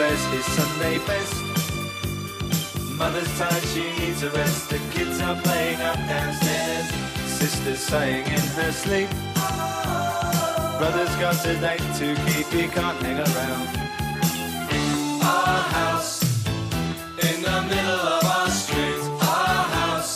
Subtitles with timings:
[0.00, 1.34] wears his Sunday best.
[3.00, 4.70] Mother's tired, she needs a rest.
[4.70, 6.86] The kids are playing up downstairs.
[7.38, 9.10] Sister's sighing in her sleep.
[10.78, 13.66] Brother's got a date to keep, he can't hang around.
[15.34, 16.12] Our house
[17.28, 19.02] in the middle of our street.
[19.36, 20.12] Our house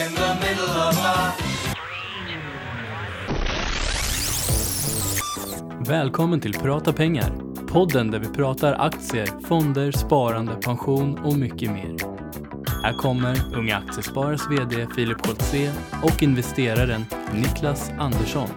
[0.00, 1.34] in the middle of our
[5.84, 7.49] Välkommen till Prata pengar.
[7.72, 11.96] Podden där vi pratar aktier, fonder, sparande, pension och mycket mer.
[12.82, 18.48] Här kommer Unga Aktiesparares VD Filip Scholtze och investeraren Niklas Andersson.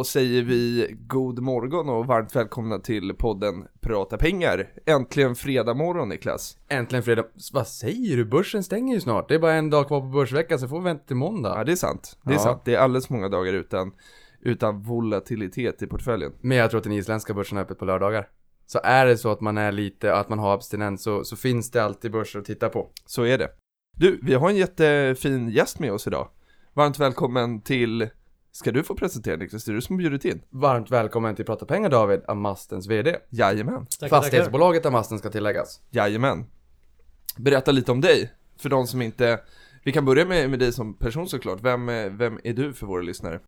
[0.00, 4.72] Då säger vi god morgon och varmt välkomna till podden Prata pengar.
[4.86, 6.56] Äntligen fredag morgon Niklas.
[6.68, 7.24] Äntligen fredag.
[7.52, 8.24] Vad säger du?
[8.24, 9.28] Börsen stänger ju snart.
[9.28, 11.54] Det är bara en dag kvar på börsveckan så får vi vänta till måndag.
[11.58, 12.18] Ja det är sant.
[12.24, 12.40] Det är Ja.
[12.40, 12.62] sant.
[12.64, 13.92] Det är alldeles många dagar utan,
[14.40, 16.32] utan volatilitet i portföljen.
[16.40, 18.28] Men jag tror att den isländska börsen är öppet på lördagar.
[18.66, 21.70] Så är det så att man är lite, att man har abstinens så, så finns
[21.70, 22.90] det alltid börser att titta på.
[23.06, 23.48] Så är det.
[23.96, 26.28] Du, vi har en jättefin gäst med oss idag.
[26.74, 28.08] Varmt välkommen till,
[28.52, 29.64] ska du få presentera Niklas?
[29.64, 30.42] Det är du som har bjudit in.
[30.50, 33.16] Varmt välkommen till Prata pengar David, Amastens VD.
[33.30, 35.80] Jajamän, Fastighetsbolaget Amasten ska tilläggas.
[35.90, 36.44] jajamän.
[37.36, 39.40] Berätta lite om dig, för de som inte,
[39.84, 41.58] vi kan börja med, med dig som person såklart.
[41.62, 43.40] Vem, är- vem är du för våra lyssnare?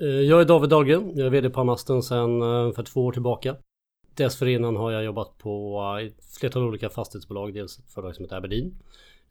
[0.00, 3.12] Eh, Jag är David Dahlgren, jag är VD på Amasten sedan eh, för två år
[3.12, 3.56] tillbaka.
[4.14, 7.54] Dessförinnan har jag jobbat på eh, ett flertal olika fastighetsbolag.
[7.54, 8.74] Dels ett företag som heter Aberdeen,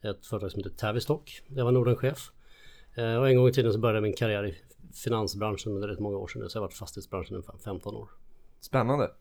[0.01, 2.31] ett företag som heter Tavistock, jag var Nordenchef.
[2.97, 4.55] Eh, Och en gång i tiden så började jag min karriär i
[4.93, 7.57] finansbranschen, är rätt många år sedan nu, så jag har varit i fastighetsbranschen i ungefär
[7.57, 8.09] 15 år.
[8.61, 9.11] Spännande.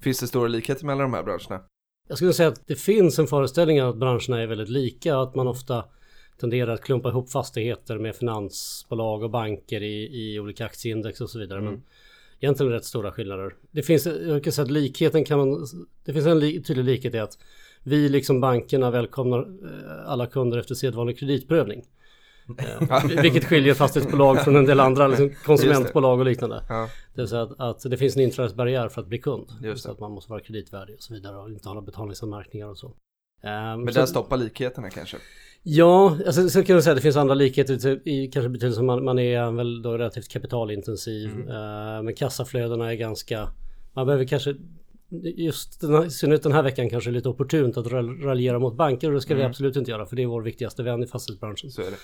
[0.00, 1.64] Finns det stora likheter mellan de här branscherna?
[2.08, 5.48] Jag skulle säga att det finns en föreställning att branscherna är väldigt lika, att man
[5.48, 5.84] ofta
[6.40, 11.38] tenderar att klumpa ihop fastigheter med finansbolag och banker i, i olika aktieindex och så
[11.38, 11.60] vidare.
[11.60, 11.82] Men
[12.40, 13.54] egentligen rätt stora skillnader.
[13.70, 15.66] Det finns, jag kan säga att likheten kan man,
[16.04, 17.38] det finns en li, tydlig likhet i att
[17.82, 21.84] vi liksom bankerna välkomnar eh, alla kunder efter sedvanlig kreditprövning.
[23.22, 26.64] Vilket skiljer fastighetsbolag från en del andra liksom konsumentbolag och liknande.
[26.68, 26.88] Ja.
[27.14, 29.46] Det vill säga att, att det finns en inträdesbarriär för att bli kund.
[29.62, 29.92] Just det.
[29.92, 32.86] att man måste vara kreditvärdig och så vidare och inte ha några betalningsanmärkningar och så.
[33.42, 35.16] Ehm, Men så- där stoppar likheterna kanske?
[35.64, 38.86] Ja, alltså, så kan man säga att det finns andra likheter i kanske betydelse som
[38.86, 41.30] man, man är väl då relativt kapitalintensiv.
[41.30, 43.48] Eh, men kassaflödena är ganska,
[43.94, 44.54] man behöver kanske
[45.36, 48.58] Just den här, i synnerhet den här veckan kanske är lite opportunt att ral- raljera
[48.58, 51.02] mot banker och det ska vi absolut inte göra för det är vår viktigaste vän
[51.02, 51.70] i fastighetsbranschen.
[51.70, 51.96] Så är det.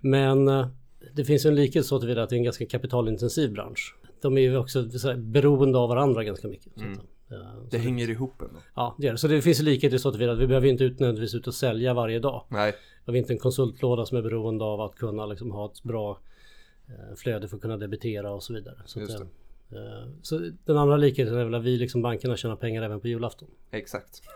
[0.00, 0.66] Men eh,
[1.14, 3.94] det finns en likhet så tillvida att det är en ganska kapitalintensiv bransch.
[4.20, 6.72] De är ju också så här, beroende av varandra ganska mycket.
[6.74, 6.98] Så att,
[7.30, 8.60] eh, Det hänger ihop ändå.
[8.74, 9.18] Ja, det gör det.
[9.18, 11.94] Så det finns likheter så tillvida att vi behöver inte ut, nödvändigtvis ut och sälja
[11.94, 12.44] varje dag.
[12.48, 15.82] Nej, Vi har inte en konsultlåda som är beroende av att kunna liksom ha ett
[15.82, 16.18] bra
[16.88, 18.76] eh, flöde för att kunna debitera och så vidare.
[18.86, 19.26] Så, att, Just eh,
[20.22, 23.48] så den andra likheten är väl att vi liksom bankerna tjänar pengar även på julafton.
[23.70, 24.22] exakt.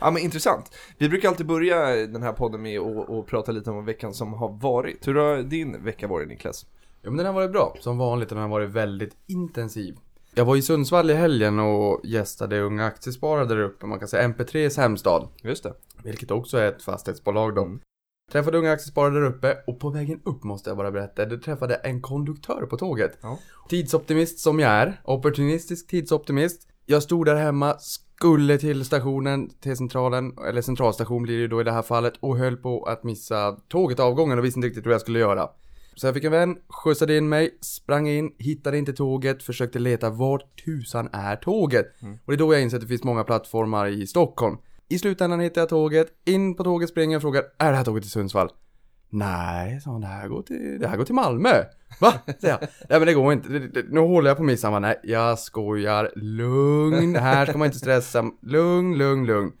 [0.00, 0.70] ja men intressant.
[0.98, 4.48] Vi brukar alltid börja den här podden med att prata lite om veckan som har
[4.48, 5.08] varit.
[5.08, 6.66] Hur har din vecka varit Niklas?
[7.02, 9.96] Ja men den har varit bra, som vanligt den har varit väldigt intensiv.
[10.34, 14.28] Jag var i Sundsvall i helgen och gästade unga aktiesparare där uppe, man kan säga
[14.28, 15.28] MP3s hemstad.
[15.42, 15.74] Just det.
[16.04, 17.78] Vilket också är ett fastighetsbolag då.
[18.34, 21.74] Träffade unga aktiesparare där uppe och på vägen upp måste jag bara berätta, det träffade
[21.74, 23.18] en konduktör på tåget.
[23.22, 23.38] Ja.
[23.68, 26.68] Tidsoptimist som jag är, opportunistisk tidsoptimist.
[26.86, 31.60] Jag stod där hemma, skulle till stationen, till centralen, eller centralstation blir det ju då
[31.60, 34.86] i det här fallet, och höll på att missa tåget, avgången och visste inte riktigt
[34.86, 35.48] vad jag skulle göra.
[35.94, 40.10] Så jag fick en vän, skjutsade in mig, sprang in, hittade inte tåget, försökte leta
[40.10, 41.86] vart tusan är tåget?
[42.24, 44.56] Och det är då jag inser att det finns många plattformar i Stockholm.
[44.88, 47.84] I slutändan hittar jag tåget, in på tåget springer jag och frågar, är det här
[47.84, 48.50] tåget till Sundsvall?
[49.10, 51.64] Nej, sa han, det här går till, det här går till Malmö.
[52.00, 52.12] Va?
[52.40, 52.60] Säger jag.
[52.60, 53.48] Nej men det går inte,
[53.90, 58.98] nu håller jag på att nej jag skojar, lugn, här ska man inte stressa, lugn,
[58.98, 59.52] lugn, lugn.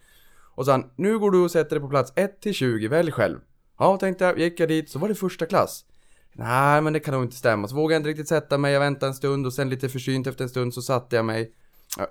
[0.54, 3.12] Och så han, nu går du och sätter dig på plats 1 till 20, välj
[3.12, 3.38] själv.
[3.78, 5.84] Ja, tänkte jag, gick jag dit, så var det första klass.
[6.32, 7.68] Nej, men det kan nog inte stämma.
[7.68, 10.26] Så vågade jag inte riktigt sätta mig, jag väntade en stund och sen lite försynt
[10.26, 11.52] efter en stund så satte jag mig.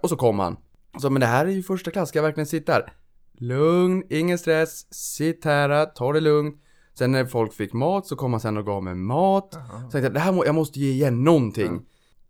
[0.01, 0.57] Och så kom han.
[1.01, 2.93] Så, men det här är ju första klass, ska jag verkligen sitta här?
[3.37, 6.55] Lugn, ingen stress, sitt här, ta det lugnt.
[6.97, 9.53] Sen när folk fick mat så kom han sen och gav mig mat.
[9.53, 11.85] Så tänkte jag, det här må, jag måste ge igen någonting.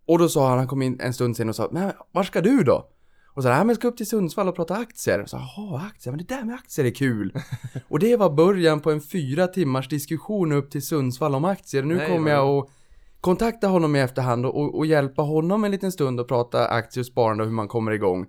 [0.07, 2.41] Och då sa han, han kom in en stund sen och sa, men var ska
[2.41, 2.89] du då?
[3.35, 5.21] Och så här, men jag ska upp till Sundsvall och prata aktier.
[5.21, 7.33] Och så, jaha, aktier, men det där med aktier är kul.
[7.89, 11.83] och det var början på en fyra timmars diskussion upp till Sundsvall om aktier.
[11.83, 12.69] Nu kommer jag och
[13.21, 17.01] kontakta honom i efterhand och, och, och hjälpa honom en liten stund och prata aktier
[17.01, 18.25] och sparande och hur man kommer igång.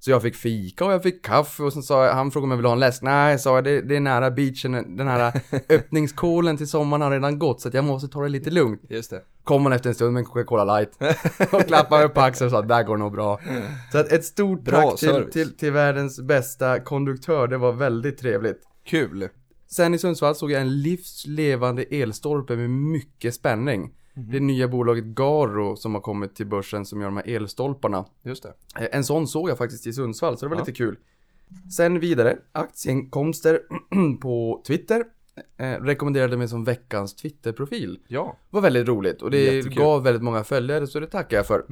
[0.00, 2.50] Så jag fick fika och jag fick kaffe och sen sa jag, han frågade om
[2.50, 3.02] jag ville ha en läsk.
[3.02, 5.32] Nej, sa jag, det, det är nära beachen, den här
[5.68, 8.82] öppningskolen till sommaren har redan gått så att jag måste ta det lite lugnt.
[8.88, 9.22] Just det.
[9.44, 10.90] Kom han efter en stund med en Coca-Cola light
[11.52, 13.40] och klappade mig på axeln och sa där går nog bra.
[13.92, 18.18] Så att ett stort Bra tack till, till, till världens bästa konduktör, det var väldigt
[18.18, 18.60] trevligt.
[18.84, 19.28] Kul.
[19.70, 23.94] Sen i Sundsvall såg jag en livslevande elstolpe med mycket spänning.
[24.18, 28.04] Det är nya bolaget Garo som har kommit till börsen som gör de här elstolparna.
[28.22, 28.54] Just det.
[28.80, 30.98] Eh, En sån såg jag faktiskt i Sundsvall, så det var lite kul.
[31.76, 33.60] Sen vidare, aktieinkomster
[34.20, 35.04] på Twitter.
[35.56, 37.98] Eh, rekommenderade mig som veckans Twitter-profil.
[38.08, 38.36] Ja.
[38.50, 39.78] var väldigt roligt och det Jättekul.
[39.78, 41.64] gav väldigt många följare så det tackar jag för.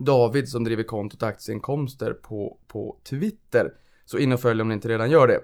[0.00, 3.72] David som driver kontot aktieinkomster på, på Twitter.
[4.04, 5.40] Så in och följ om ni inte redan gör det.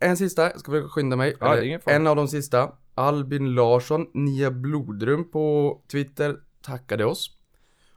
[0.00, 1.36] En sista, jag ska försöka skynda mig.
[1.40, 2.72] Ja, det en av de sista.
[2.96, 7.30] Albin Larsson, Nia Blodrum på Twitter tackade oss.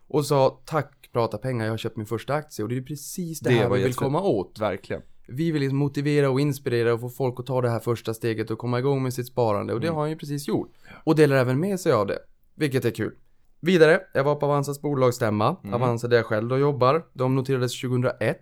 [0.07, 3.39] Och sa tack prata pengar, jag har köpt min första aktie och det är precis
[3.39, 4.59] det, Det här vi vill komma åt.
[4.59, 5.01] Verkligen.
[5.27, 8.51] Vi vill liksom motivera och inspirera och få folk att ta det här första steget
[8.51, 10.71] och komma igång med sitt sparande och det har han ju precis gjort.
[11.03, 12.19] Och delar även med sig av det,
[12.55, 13.15] vilket är kul.
[13.59, 17.05] Vidare, jag var på Avanzas bolagsstämma, Avanza där jag själv då jobbar.
[17.13, 18.37] De noterades 2001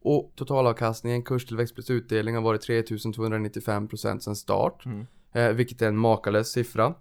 [0.00, 4.84] och totalavkastningen, kurstillväxt plus utdelning har varit 3295% sedan start.
[5.32, 6.94] Eh, vilket är en makalös siffra.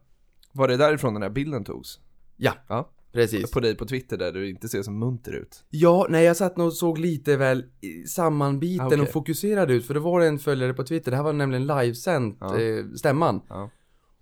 [0.54, 2.00] Var det därifrån den här bilden togs?
[2.38, 2.90] Ja, Ja.
[3.12, 3.52] precis.
[3.52, 5.64] På dig på Twitter där du inte ser så munter ut.
[5.70, 7.64] Ja, nej jag satt och såg lite väl
[8.08, 9.02] sammanbiten Ah, okej.
[9.02, 12.38] och fokuserad ut för det var en följare på Twitter, det här var nämligen livesänt,
[12.40, 12.60] Ja.
[12.60, 13.42] eh, stämman.
[13.50, 13.70] Ja.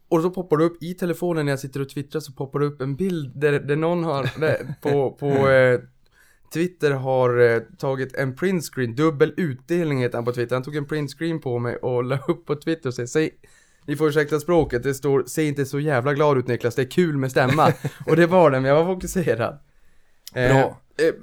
[0.10, 2.66] Och då poppar det upp i telefonen när jag sitter och twittrar så poppar det
[2.66, 5.80] upp en bild där, där någon har, där, på, på eh,
[6.54, 10.56] Twitter har eh, tagit en printscreen, dubbel utdelning heter han på Twitter.
[10.56, 13.30] Han tog en printscreen på mig och la upp på Twitter och säger, säg,
[13.89, 16.91] ni får ursäkta språket, det står, se inte så jävla glad ut Niklas, det är
[16.91, 17.74] kul med stämma.
[18.07, 19.59] och det var den, men jag var fokuserad.
[20.36, 20.81] Eh, Bra.
[21.00, 21.13] Eh,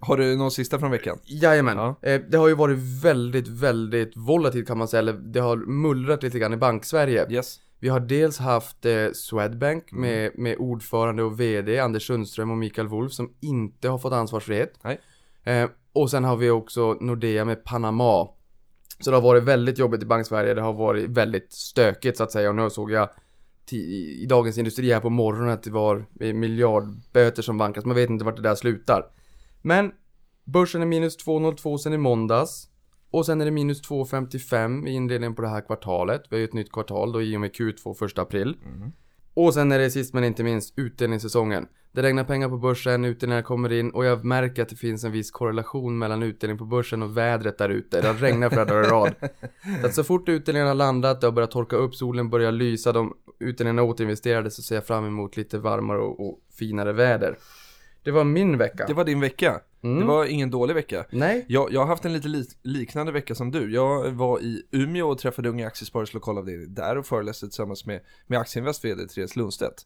[0.00, 1.18] Har du någon sista från veckan?
[1.24, 1.76] Jajamän.
[1.76, 1.96] Ja.
[2.02, 6.22] Eh, det har ju varit väldigt, väldigt volatilt kan man säga, eller det har mullrat
[6.22, 7.26] lite grann i banksverige.
[7.30, 7.56] Yes.
[7.82, 10.02] Vi har dels haft eh, Swedbank Mm.
[10.02, 14.72] med, med ordförande och VD Anders Sundström och Mikael Wolf som inte har fått ansvarsfrihet.
[14.82, 15.00] Nej.
[15.44, 18.28] Eh, och sen har vi också Nordea med Panama.
[19.00, 22.32] Så det har varit väldigt jobbigt i banksverige, det har varit väldigt stökigt så att
[22.32, 23.08] säga och nu såg jag
[23.72, 28.24] i Dagens Industri här på morgonen att det var miljardböter som vankas, man vet inte
[28.24, 29.04] vart det där slutar.
[29.62, 29.92] Men
[30.44, 32.66] börsen är minus 2,02 sen i måndags.
[33.10, 36.22] Och sen är det minus 2,55 i inledningen på det här kvartalet.
[36.28, 38.56] Vi har ju ett nytt kvartal då i och med Q2 1 april.
[39.34, 41.66] Och sen är det sist men inte minst utdelningssäsongen.
[41.92, 45.12] Det regnar pengar på börsen, utdelningar kommer in och jag märker att det finns en
[45.12, 48.00] viss korrelation mellan utdelning på börsen och vädret där ute.
[48.00, 49.14] Det har regnat flera dagar i rad.
[49.80, 52.92] Så att så fort utdelningarna har landat, det har börjat torka upp, solen börjar lysa,
[52.92, 57.38] de utdelningarna återinvesterade så ser jag fram emot lite varmare och, och finare väder.
[58.02, 58.84] Det var min vecka.
[58.86, 59.60] Det var din vecka.
[59.82, 60.00] Mm.
[60.00, 61.04] Det var ingen dålig vecka.
[61.10, 63.72] Nej, Jag, jag har haft en lite li- liknande vecka som du.
[63.74, 68.38] Jag var i Umeå och träffade Unga Aktiesparares lokalavdelning där och föreläste tillsammans med, med
[68.38, 69.82] Aktieinvest vd Therese Lundstedt.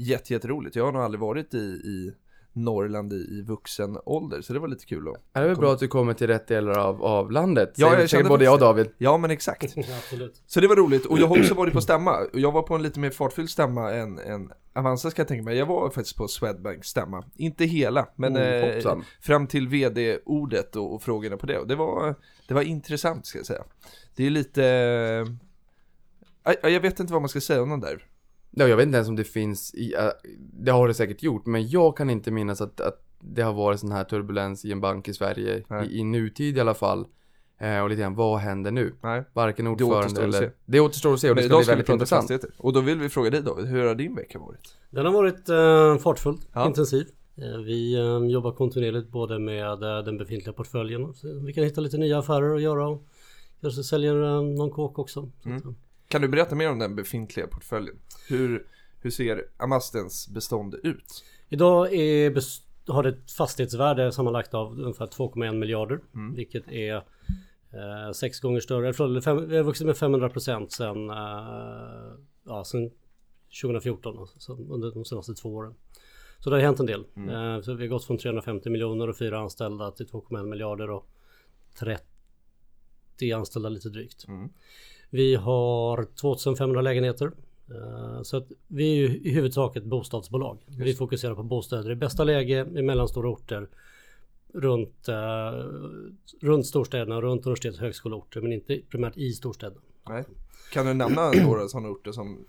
[0.00, 0.76] Jätte, jätteroligt.
[0.76, 2.12] Jag har nog aldrig varit i, i
[2.52, 5.14] Norrland i, i vuxen ålder, så det var lite kul att...
[5.32, 7.72] är det väl bra att du kommer till rätt delar av, av landet?
[7.76, 8.88] Ja, jag Säger kände säkert både jag och David.
[8.98, 9.74] Ja, men exakt.
[9.98, 10.42] Absolut.
[10.46, 12.16] Så det var roligt, och jag har också varit på stämma.
[12.32, 15.42] Och jag var på en lite mer fartfylld stämma än, än Avanza ska jag tänka
[15.44, 15.56] mig.
[15.58, 17.24] Jag var faktiskt på Swedbank stämma.
[17.36, 21.58] Inte hela, men Oh, eh, fram till vd-ordet och, och frågorna på det.
[21.58, 22.14] Och det var,
[22.48, 23.64] det var intressant ska jag säga.
[24.16, 24.64] Det är lite...
[24.64, 28.04] eh, jag- jag vet inte vad man ska säga om den där.
[28.50, 30.00] Ja, jag vet inte ens om det finns i, äh,
[30.52, 33.80] det har det säkert gjort, men jag kan inte minnas att, att det har varit
[33.80, 35.88] sån här turbulens i en bank i Sverige, Nej.
[35.88, 37.06] i, i nutid i alla fall.
[37.60, 38.94] Eh, och lite grann, vad händer nu?
[39.02, 39.24] Nej.
[39.32, 40.38] Varken ordförande att eller...
[40.40, 40.50] se.
[40.66, 42.44] Det återstår att se och det Men ska bli väldigt intressant.
[42.58, 44.76] Och då vill vi fråga dig David, hur har din vecka varit?
[44.90, 46.66] Den har varit eh, fartfull, Ja.
[46.66, 47.06] intensiv.
[47.36, 51.14] Eh, Vi eh, jobbar kontinuerligt både med eh, den befintliga portföljen.
[51.14, 53.02] Så vi kan hitta lite nya affärer att göra och
[53.60, 54.14] kanske säljer
[54.56, 55.30] någon kåk också.
[55.42, 55.74] Så Mm.
[56.08, 57.96] Kan du berätta mer om den befintliga portföljen?
[58.28, 58.66] Hur,
[59.00, 61.24] hur ser Amastens bestånd ut?
[61.48, 62.30] Idag är
[62.92, 66.00] har det ett fastighetsvärde sammanlagt av ungefär 2,1 miljarder.
[66.14, 66.34] Mm.
[66.34, 66.96] Vilket är
[67.72, 68.92] eh, sex gånger större.
[68.92, 71.16] Förlåt, fem, vi har vuxit med 500 procent sen, eh,
[72.44, 72.90] ja, sen
[73.62, 74.18] 2014.
[74.18, 75.74] Alltså, så under de senaste två åren.
[76.38, 77.04] Så det har hänt en del.
[77.16, 77.28] Mm.
[77.28, 81.08] Eh, så vi har gått från 350 miljoner och fyra anställda till 2,1 miljarder och
[81.78, 84.28] 30 anställda lite drygt.
[84.28, 84.48] Mm.
[85.10, 87.30] Vi har 2500 lägenheter.
[87.70, 90.58] Eh, Så att vi är ju i huvudsak ett bostadsbolag.
[90.66, 93.68] Vi fokuserar på bostäder i bästa läge i mellanstora orter.
[94.52, 95.64] Runt, eh,
[96.40, 99.80] runt storstäderna runt universitets och högskoleorter men inte primärt i storstäderna.
[100.08, 100.24] Nej.
[100.72, 102.44] Kan du nämna några sådana orter som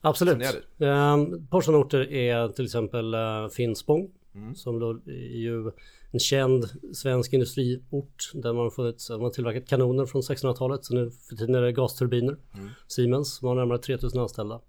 [0.00, 0.46] Absolut.
[0.46, 0.56] Som
[0.88, 1.12] hade.
[1.12, 3.14] Um, på sådana orter är till exempel
[3.56, 4.10] Finspång.
[4.34, 4.54] Mm.
[4.54, 5.70] Som då är ju
[6.10, 8.30] en känd svensk industriort.
[8.34, 10.84] Där man funnits, man har tillverkat kanoner från 1600-talet.
[10.84, 12.36] Så nu för tiden är det gasturbiner.
[12.54, 12.68] Mm.
[12.88, 14.60] Siemens som har närmare 3000 anställda.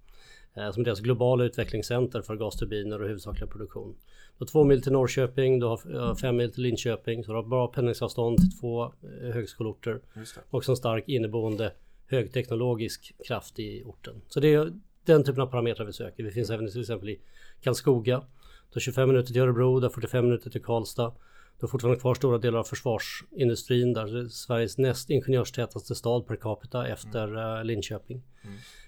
[0.53, 3.95] Eh, som är deras globala utvecklingscenter för gasturbiner och huvudsakliga produktion.
[4.37, 7.23] Du har två mil till Norrköping, du har fem mil till Linköping.
[7.23, 10.01] Så du har bra pendlingsavstånd till två eh, högskoleorter.
[10.49, 11.73] Också en stark inneboende
[12.07, 14.21] högteknologisk kraft i orten.
[14.27, 14.73] Så det är
[15.05, 16.23] den typen av parametrar vi söker.
[16.23, 17.19] Vi finns även till exempel i
[17.61, 18.23] Karlskoga.
[18.71, 21.13] Du har 25 minuter till Örebro, du har 45 minuter till Karlstad.
[21.59, 24.05] Du har fortfarande kvar stora delar av försvarsindustrin där.
[24.05, 28.23] Det är Sveriges näst ingenjörstätaste stad per capita efter eh, Linköping.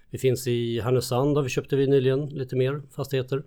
[0.10, 3.44] Vi finns i Härnösand, där vi köpte vi nyligen lite mer fastigheter.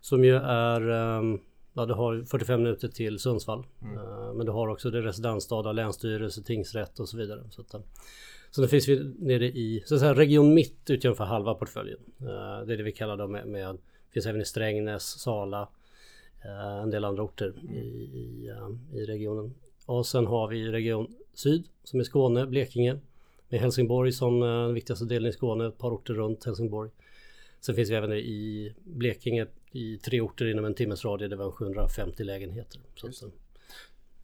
[0.00, 1.38] Som ju är, ehm,
[1.74, 3.58] ja du har 45 minuter till Sundsvall.
[3.82, 7.44] Eh, Men du har också det residensstad, länsstyrelse, tingsrätt och så vidare.
[7.50, 7.80] Så, att, eh,
[8.50, 11.98] så nu finns vi nere i, så att säga, region mitt utgör ungefär halva portföljen.
[12.66, 13.78] Det är det vi kallar då med, med
[14.12, 15.68] finns även i Strängnäs, Sala,
[16.44, 19.54] eh, en del andra orter i, i, eh, i regionen.
[19.86, 22.98] Och sen har vi region syd som är Skåne, Blekinge.
[23.48, 26.90] Med Helsingborg som eh, den viktigaste delen i Skåne, ett par orter runt Helsingborg.
[27.60, 31.42] Sen finns vi även i Blekinge i tre orter inom en timmes radie där vi
[31.42, 32.80] har 750 lägenheter.
[32.94, 33.32] Så att,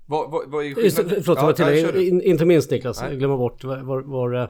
[0.07, 1.23] Vad, vad, vad är Just, det, skillnaden?
[1.25, 2.09] förlåt, Ja, jag var nej, till, kör du.
[2.09, 3.17] in, inte minst Niklas, Nej.
[3.17, 4.49] glömma bort var, var, var, eh,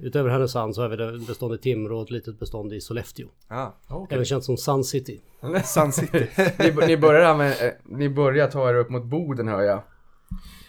[0.00, 3.28] Utöver Härnösand så har vi det bestånd i Timrå och ett litet bestånd i Sollefteå.
[3.48, 3.70] Ah,
[4.10, 5.20] Även känt som Sun City.
[5.64, 6.26] Sun City.
[6.58, 9.82] ni, ni börjar med, eh, ni börjar ta er upp mot Boden hör jag.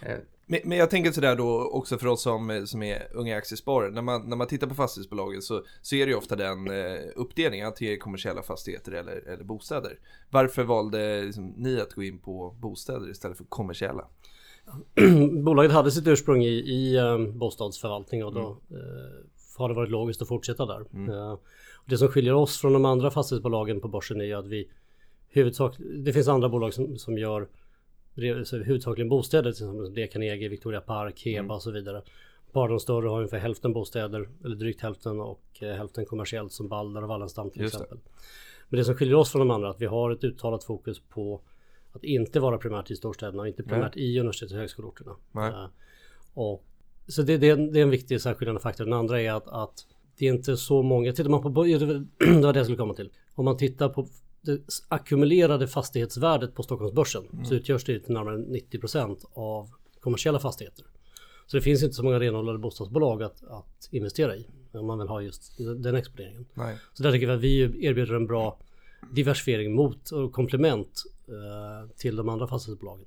[0.01, 0.17] Eh,
[0.48, 3.91] Men, men jag tänker sådär då också för oss som, som är unga aktiesparare.
[3.91, 7.00] När man, när man tittar på fastighetsbolagen så, så är det ju ofta den eh,
[7.15, 10.00] uppdelningen till kommersiella fastigheter eller, eller bostäder.
[10.29, 14.08] Varför valde liksom, ni att gå in på bostäder istället för kommersiella?
[15.43, 18.77] Bolaget hade sitt ursprung i, i um, bostadsförvaltning och då eh,
[19.57, 20.86] har det varit logiskt att fortsätta där.
[21.10, 21.31] Eh,
[21.75, 24.69] och det som skiljer oss från de andra fastighetsbolagen på börsen är att vi
[25.29, 27.48] huvudsak, det finns andra bolag som, som gör
[28.65, 32.01] huvudsakligen bostäder, till exempel det Carnegie, Victoria Park, Heba och så vidare.
[32.51, 36.67] Bara de större har ungefär hälften bostäder, eller drygt hälften och eh, hälften kommersiellt som
[36.67, 37.84] Balder och Wallenstam till Just det.
[37.84, 38.00] exempel.
[38.69, 41.00] Men det som skiljer oss från de andra är att vi har ett uttalat fokus
[41.00, 41.41] på
[41.95, 45.15] att inte vara primärt i storstäderna och inte primärt i universitets och högskoleorterna.
[45.31, 45.49] Nej.
[45.49, 45.69] Eh,
[46.33, 46.65] och,
[47.07, 48.85] så det, det, är en, det är en viktig särskiljande faktor.
[48.85, 49.85] Den andra är att, att
[50.17, 53.09] det är inte så många, tittar man på, det var det jag skulle komma till.
[53.35, 54.07] Om man tittar på
[54.41, 60.85] det ackumulerade fastighetsvärdet på Stockholmsbörsen så utgörs det till närmare 90% av kommersiella fastigheter.
[61.45, 65.07] Så det finns inte så många renodlade bostadsbolag att, att investera i om man vill
[65.07, 66.45] ha just den exponeringen.
[66.53, 66.77] Nej.
[66.93, 68.59] Så där tycker vi att vi erbjuder en bra
[69.13, 73.05] diversifiering mot och komplement eh, till de andra fastighetsbolagen.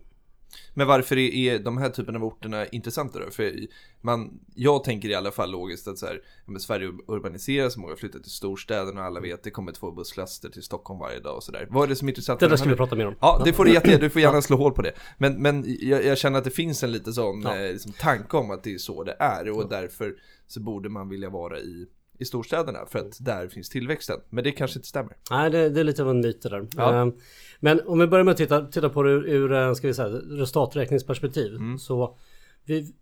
[0.75, 3.31] Men varför är, är de här typen av orterna intressanta då?
[3.31, 3.53] För
[4.01, 8.19] man, jag tänker i alla fall logiskt att så här, ja, Sverige urbaniseras, många flyttar
[8.19, 11.67] till storstäderna och alla vet det kommer två busslaster till Stockholm varje dag och sådär.
[11.71, 12.41] Vad är det som är intressant?
[12.41, 13.15] Det där ska vi prata mer om.
[13.21, 14.93] Ja, det får du jättegärna, du får gärna slå hål på det.
[15.19, 17.57] Men, men jag, jag känner att det finns en lite sån Ja.
[17.57, 20.15] eh, liksom, tanke om att det är så det är och därför
[20.47, 21.87] så borde man vilja vara i,
[22.19, 24.21] i storstäderna för att där finns tillväxten.
[24.31, 25.17] Men det kanske inte stämmer.
[25.31, 26.67] Nej, det, det är lite av en myt det där.
[26.77, 27.03] Ja.
[27.03, 27.13] Eh,
[27.61, 29.95] Men om vi börjar med att titta, titta på det ur, ur eh, ska vi
[29.95, 31.55] säga, resultaträkningsperspektiv.
[31.55, 31.79] Mm.
[31.79, 32.17] Så
[32.65, 32.93] vi,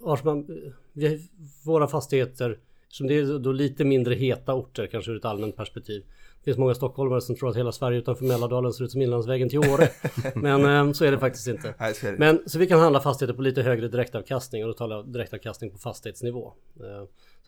[0.00, 0.46] vars man,
[0.92, 1.28] vi,
[1.64, 2.58] våra fastigheter,
[2.88, 6.04] som det är då lite mindre heta orter kanske ur ett allmänt perspektiv.
[6.38, 9.48] Det finns många stockholmare som tror att hela Sverige utanför Mälardalen ser ut som inlandsvägen
[9.48, 9.88] till Åre.
[10.34, 11.74] Men eh, så är det faktiskt inte.
[12.18, 15.70] Men så vi kan handla fastigheter på lite högre direktavkastning och då talar jag direktavkastning
[15.70, 16.52] på fastighetsnivå.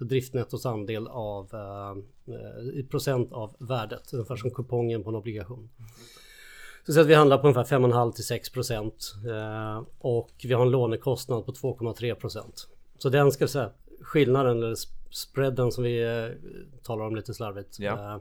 [0.00, 5.70] Så driftnettos andel av eh, i procent av värdet, ungefär som kupongen på en obligation.
[6.86, 10.62] Så säg att vi handlar på ungefär 5,5 till 6 procent eh, och vi har
[10.62, 12.68] en lånekostnad på 2,3 procent.
[12.98, 16.28] Så den ska säga skillnaden eller sp- spreaden som vi eh,
[16.82, 17.78] talar om lite slarvigt.
[17.78, 18.20] Ja.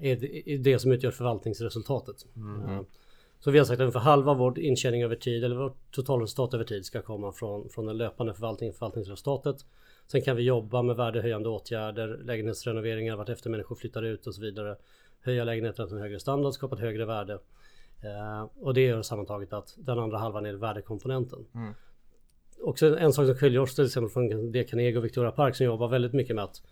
[0.00, 2.26] är, det, är det som utgör förvaltningsresultatet.
[2.36, 2.80] Eh,
[3.40, 6.64] Så vi har sagt att ungefär halva vår intjäning över tid eller vårt totalresultat över
[6.64, 9.56] tid ska komma från, från den löpande förvaltningen, förvaltningsresultatet.
[10.06, 14.76] Sen kan vi jobba med värdehöjande åtgärder, lägenhetsrenoveringar vartefter människor flyttar ut och så vidare.
[15.20, 17.32] Höja lägenheterna till en högre standard, skapa ett högre värde.
[18.02, 21.46] Eh, och det gör sammantaget att den andra halvan är värdekomponenten.
[22.60, 25.66] Också en sak som skiljer oss till exempel från det Carnegie och Victoria Park som
[25.66, 26.62] jobbar väldigt mycket med att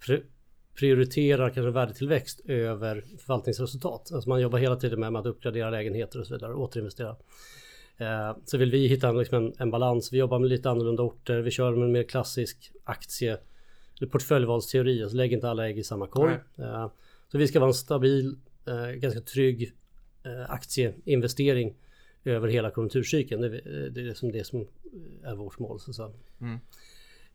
[0.00, 0.22] pri-
[0.74, 4.12] prioritera kanske värdetillväxt över förvaltningsresultat.
[4.12, 7.16] Alltså man jobbar hela tiden med att uppgradera lägenheter och så vidare, återinvestera.
[7.98, 10.12] Eh, så vill vi hitta liksom en, en balans.
[10.12, 11.38] Vi jobbar med lite annorlunda orter.
[11.40, 13.38] Vi kör med en mer klassisk aktie
[13.98, 15.02] eller portföljvalsteori.
[15.02, 16.32] Alltså lägg inte alla ägg i samma korg.
[16.58, 16.90] Eh,
[17.28, 18.36] så vi ska vara en stabil,
[18.66, 19.72] eh, ganska trygg
[20.24, 21.74] eh, aktieinvestering
[22.24, 23.40] över hela konjunkturcykeln.
[23.42, 24.66] Det, är- det är som det som
[25.24, 25.80] är vårt mål.
[25.80, 26.10] Så säga.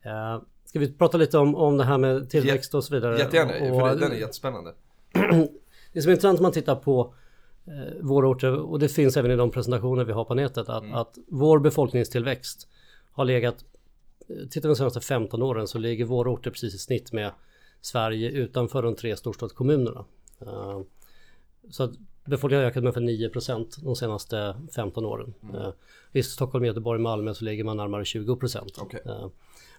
[0.01, 3.18] Eh, ska vi prata lite om, om det här med tillväxt och så vidare?
[3.20, 4.74] Jättegärna, och, för det, den är jättespännande.
[5.94, 7.21] Det som är intressant om man tittar på eh,
[8.01, 10.96] våra orter och det finns även i de presentationer vi har på nätet att, Mm.
[10.96, 12.68] att vår befolkningstillväxt
[13.12, 13.66] har legat
[14.30, 17.32] eh, Tittar vi de senaste 15 åren så ligger våra orter precis i snitt med
[17.82, 20.06] Sverige utanför de tre storstadskommunerna.
[20.42, 20.82] Eh,
[21.70, 21.92] så att
[22.25, 25.34] befolkningen har ökat med ungefär 9% de senaste 15 åren.
[25.44, 25.56] Mm.
[25.56, 25.70] Uh,
[26.12, 28.60] I Stockholm, Göteborg, Malmö så ligger man närmare 20%.
[28.82, 29.01] Okej.
[29.06, 29.28] Eh,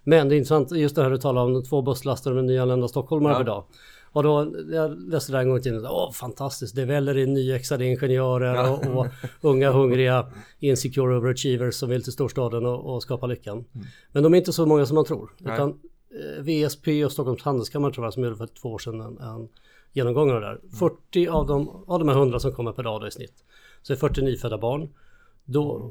[0.05, 3.33] men det är intressant just det här du talar om två busslaster med nyanlända stockholmare
[3.33, 3.39] Ja.
[3.39, 3.65] per dag.
[4.13, 7.35] Och då, jag läste det här en gång i tiden, åh fantastiskt, det väller in
[7.35, 9.07] nyexade ingenjörer och, och
[9.41, 10.27] unga hungriga
[10.59, 13.65] insecure overachievers som vill till storstaden och, och skapa lyckan.
[14.13, 15.31] Men de är inte så många som man tror.
[15.41, 19.19] Utan eh, VSP och Stockholms handelskammare tror jag som gjorde för två år sedan en,
[19.19, 19.49] en
[19.93, 20.61] genomgång av det där.
[20.79, 23.45] 40 av de, av de här 100 som kommer per dag då i snitt
[23.83, 24.89] så är 40 nyfödda barn.
[25.45, 25.91] Då,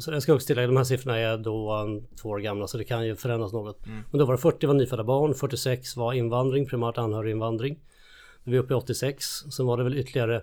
[0.00, 1.86] så jag ska också tillägga, de här siffrorna är då
[2.22, 3.86] två år gamla så det kan ju förändras något.
[4.10, 7.78] Men då var det 40 var nyfödda barn, 46 var invandring, primärt anhöriginvandring.
[8.44, 10.42] Vi är uppe i 86, sen var det väl ytterligare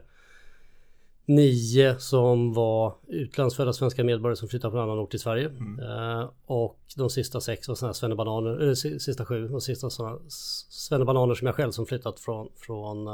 [1.25, 5.45] nio som var utlandsfödda svenska medborgare som flyttade från annan ort till Sverige.
[5.79, 9.89] Eh, och de sista sex var sådana här svennebananer, eller si- sista sju var sista
[9.89, 13.13] sådana svennebananer som jag själv som flyttat från, från uh,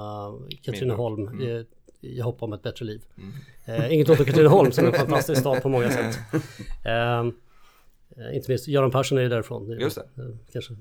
[0.61, 1.65] Katrineholm i,
[2.05, 3.01] i hopp om ett bättre liv.
[3.65, 6.17] Eh, inget ont om Katrineholm som är en fantastisk stad på många sätt.
[6.85, 9.71] Eh, eh, inte minst Göran Persson är ju därifrån.
[9.71, 10.21] är Just det.
[10.23, 10.75] eh, Kanske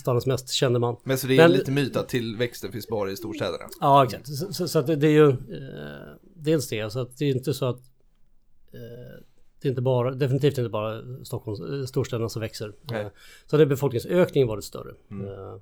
[0.00, 0.96] stadens mest kände man.
[1.04, 3.64] Men så det är Men- lite myt att tillväxten finns bara i storstäderna.
[3.80, 4.26] Ja, exakt.
[4.26, 6.92] Så, så, så att det, det är ju eh, dels det.
[6.92, 7.78] Så att det är inte så att
[8.72, 9.22] eh,
[9.60, 12.72] det är inte bara, definitivt inte bara Stockholms, eh, storstäderna som växer.
[12.90, 13.00] Nej.
[13.00, 13.08] Eh,
[13.46, 14.90] så det är befolkningsökningen varit större.
[15.10, 15.60] Eh,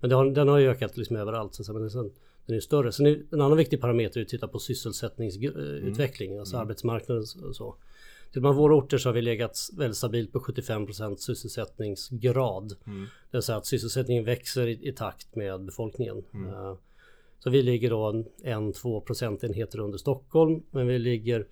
[0.00, 1.54] men det har, den har ju ökat liksom överallt.
[1.54, 2.10] Så men den,
[2.46, 2.92] den är större.
[2.92, 7.76] Sen är, en annan viktig parameter är att titta på sysselsättningsutveckling, alltså arbetsmarknaden och så.
[8.28, 12.68] Tittar man våra orter så har vi legat väldigt stabilt på 75% sysselsättningsgrad.
[13.30, 16.22] Det vill säga att sysselsättningen växer i, i takt med befolkningen.
[16.48, 16.76] Eh,
[17.38, 20.62] så vi ligger då en, en två procentenheter under Stockholm.
[20.70, 21.46] Men vi ligger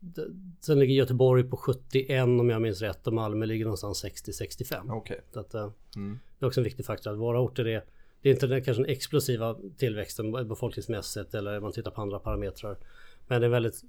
[0.00, 0.22] d-
[0.60, 4.96] Sen ligger Göteborg på 71 om jag minns rätt och Malmö ligger någonstans 60-65.
[4.96, 5.20] Okej.
[5.32, 6.18] Så att, eh, Mm.
[6.38, 7.84] Det är också en viktig faktor att våra orter är
[8.22, 12.18] Det är inte den kanske den explosiva tillväxten befolkningsmässigt eller om man tittar på andra
[12.18, 12.78] parametrar.
[13.28, 13.84] Men det är väldigt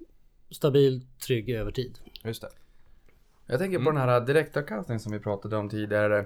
[0.49, 1.99] stabil, trygg över tid.
[2.23, 2.49] Just det.
[3.45, 6.25] Jag tänker på den här direktavkastningen som vi pratade om tidigare.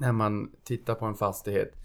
[0.00, 1.76] När man tittar på en fastighet.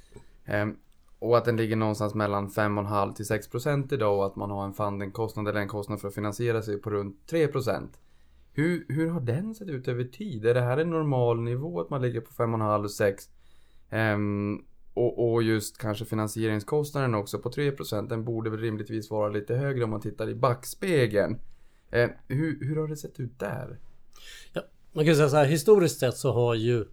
[0.45, 0.77] Ehm,
[1.19, 4.65] och att den ligger någonstans mellan 5,5 till 6 procent idag och att man har
[4.65, 7.99] en fundingkostnad eller en kostnad för att finansiera sig på runt 3 procent.
[8.53, 10.45] Hur, hur har den sett ut över tid?
[10.45, 13.29] Är det här en normal nivå att man ligger på 5,5 6?
[13.89, 18.09] Ehm, och, och just kanske finansieringskostnaden också på 3 procent.
[18.09, 21.39] Den borde väl rimligtvis vara lite högre om man tittar i backspegeln.
[21.91, 23.79] Eh, hur, hur har det sett ut där?
[24.53, 24.61] Ja,
[24.93, 26.85] man kan säga så här, historiskt sett så har ju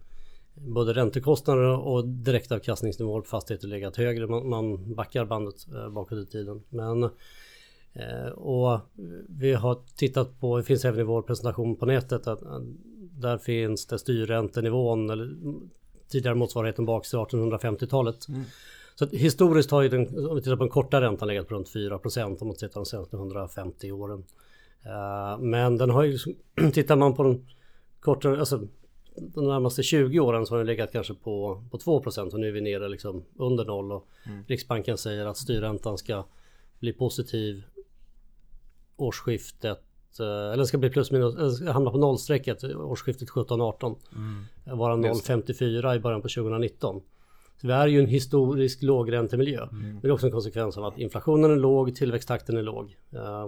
[0.53, 4.27] både räntekostnader och direktavkastningsnivåer på fastigheter legat högre.
[4.27, 6.63] Man, man backar bandet eh, bakåt i tiden.
[6.69, 7.03] Men
[7.93, 8.79] eh, och
[9.29, 12.63] vi har tittat på, det finns även i vår presentation på nätet att att
[13.21, 15.35] där finns det styrräntenivån eller
[16.13, 18.27] tidigare motsvarigheten bak till 1850-talet.
[18.95, 21.55] Så att historiskt har ju den, om vi tittar på den korta räntan legat på
[21.55, 24.23] runt 4% om man tittar de senaste 150 åren.
[24.85, 26.17] Eh, Men den har ju,
[26.73, 27.47] tittar man på den
[27.99, 28.67] kortare, alltså
[29.15, 32.51] de närmaste 20 åren så har den legat kanske på, på 2 och nu är
[32.51, 34.07] vi nere liksom under noll och
[34.47, 36.25] Riksbanken säger att styrräntan ska
[36.79, 37.63] bli positiv
[38.95, 39.83] årsskiftet
[40.19, 43.95] eller den ska bli plus minus, eller hamna på nollstrecket årsskiftet 17-18.
[44.65, 47.01] Vara 0,54 i början på 2019.
[47.61, 49.67] Så vi är ju en historisk lågräntemiljö.
[49.71, 52.97] Men det är också en konsekvens av att inflationen är låg, tillväxttakten är låg.
[53.11, 53.47] Eh,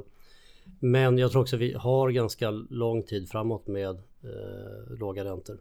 [0.80, 3.90] Men jag tror också att vi har ganska lång tid framåt med
[4.24, 5.58] eh, låga räntor.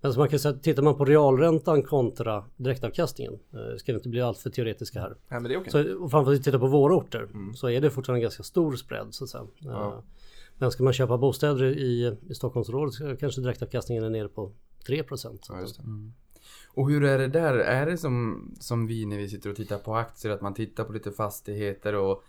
[0.00, 4.08] Men så man kan säga, tittar man på realräntan kontra direktavkastningen, eh, ska vi inte
[4.08, 5.08] bli alltför teoretiska här.
[5.08, 5.70] Nej men det är okej.
[5.72, 9.14] Så, och framförallt tittar på våra orter så är det fortfarande en ganska stor spread
[9.14, 9.46] så att säga.
[9.64, 9.98] Eh,
[10.62, 14.52] Men ska man köpa bostäder i, i Stockholmsområdet så kanske direktavkastningen är nere på
[14.86, 15.46] 3 procent.
[15.48, 16.12] Ja, det.
[16.74, 17.54] Och hur är det där?
[17.54, 20.84] Är det som, som vi när vi sitter och tittar på aktier, att man tittar
[20.84, 22.22] på lite fastigheter och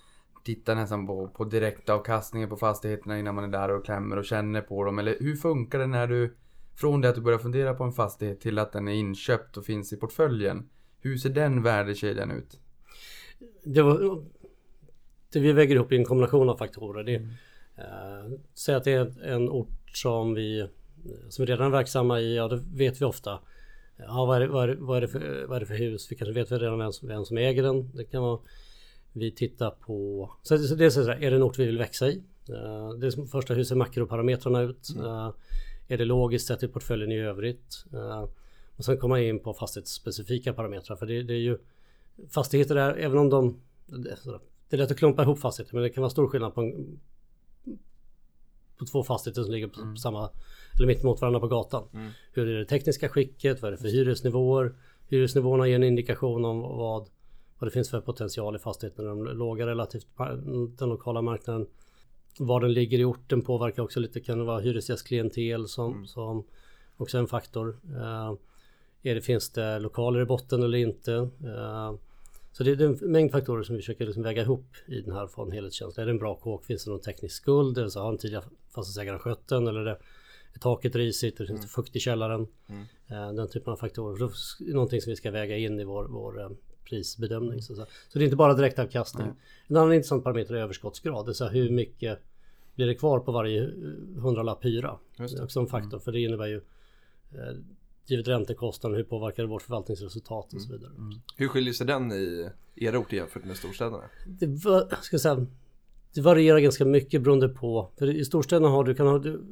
[0.43, 4.61] tittar nästan på, på direktavkastningen på fastigheterna innan man är där och klämmer och känner
[4.61, 4.99] på dem?
[4.99, 6.35] Eller hur funkar det när du,
[6.75, 9.65] från det att du börjar fundera på en fastighet till att den är inköpt och
[9.65, 10.69] finns i portföljen?
[10.99, 12.59] Hur ser den värdekedjan ut?
[13.63, 14.23] Det, var,
[15.33, 17.03] det vi väger ihop i en kombination av faktorer.
[17.03, 17.21] Det, eh,
[18.53, 20.67] säg att det är en ort som vi,
[21.29, 23.39] som vi redan är verksamma i, ja det vet vi ofta.
[23.97, 25.75] Ja, vad, är det, vad, är det, vad, är det för, vad är det för
[25.75, 26.11] hus?
[26.11, 27.91] Vi kanske vet redan vem som, vem som äger den.
[27.95, 28.39] Det kan vara
[29.13, 31.77] vi tittar på, så, så det är, så här, är det en ort vi vill
[31.77, 32.23] växa i?
[32.49, 34.89] Eh, det är som första, hur ser makroparametrarna ut?
[34.97, 35.31] Eh,
[35.87, 37.85] Är det logiskt sett i portföljen i övrigt?
[37.93, 38.27] Eh,
[38.75, 40.95] och sen komma in på fastighetsspecifika parametrar.
[40.95, 41.57] För det, det är ju
[42.29, 43.59] fastigheter där, även om de...
[44.69, 46.99] Det är lätt att klumpa ihop fastigheter men det kan vara stor skillnad på, en,
[48.77, 49.97] på två fastigheter som ligger på Mm.
[49.97, 50.29] samma
[50.77, 51.83] eller mitt emot varandra på gatan.
[52.31, 53.61] Hur är det tekniska skicket?
[53.61, 54.75] Vad är det för hyresnivåer?
[55.09, 57.09] Hyresnivåerna ger en indikation om vad,
[57.59, 59.05] vad det finns för potential i fastigheten.
[59.05, 60.07] De låga relativt
[60.77, 61.67] den lokala marknaden.
[62.39, 64.19] Var den ligger i orten påverkar också lite.
[64.19, 66.43] Kan det vara hyresgästklientel som, som
[66.97, 67.77] också är en faktor.
[67.85, 68.33] Eh,
[69.03, 71.13] är det, finns det lokaler i botten eller inte?
[71.43, 71.93] Eh,
[72.53, 75.27] så det är en mängd faktorer som vi försöker liksom väga ihop i den här
[75.27, 76.03] från helhetskänsla.
[76.03, 76.65] Är det en bra kåk?
[76.65, 77.77] Finns det någon teknisk skuld?
[77.77, 78.43] Eller så har den tidigare
[78.75, 79.67] fastighetsägaren skött den?
[79.67, 79.97] Eller är, det,
[80.53, 81.39] är taket risigt?
[81.39, 82.47] Eller finns det fukt i källaren?
[83.07, 84.27] Eh, Den typen av faktorer.
[84.33, 86.49] Så det är någonting som vi ska väga in i vår, vår eh,
[86.89, 87.61] prisbedömning.
[87.61, 89.27] Så, så det är inte bara direktavkastning.
[89.67, 91.25] En annan intressant parameter är överskottsgrad.
[91.25, 92.19] Det är så här, hur mycket
[92.75, 93.69] blir det kvar på varje eh,
[94.21, 94.97] hundralapp hyra?
[95.17, 95.99] Det är också en faktor.
[95.99, 96.61] För det innebär ju
[97.31, 97.55] eh,
[98.05, 100.91] givet räntekostnaden, hur påverkar det vårt förvaltningsresultat och så vidare.
[101.37, 104.03] Hur skiljer sig den i era orter jämfört med storstäderna?
[104.27, 105.45] Det, va, ska säga,
[106.13, 109.43] det varierar ganska mycket beroende på, för i storstäderna har du, kan ha, du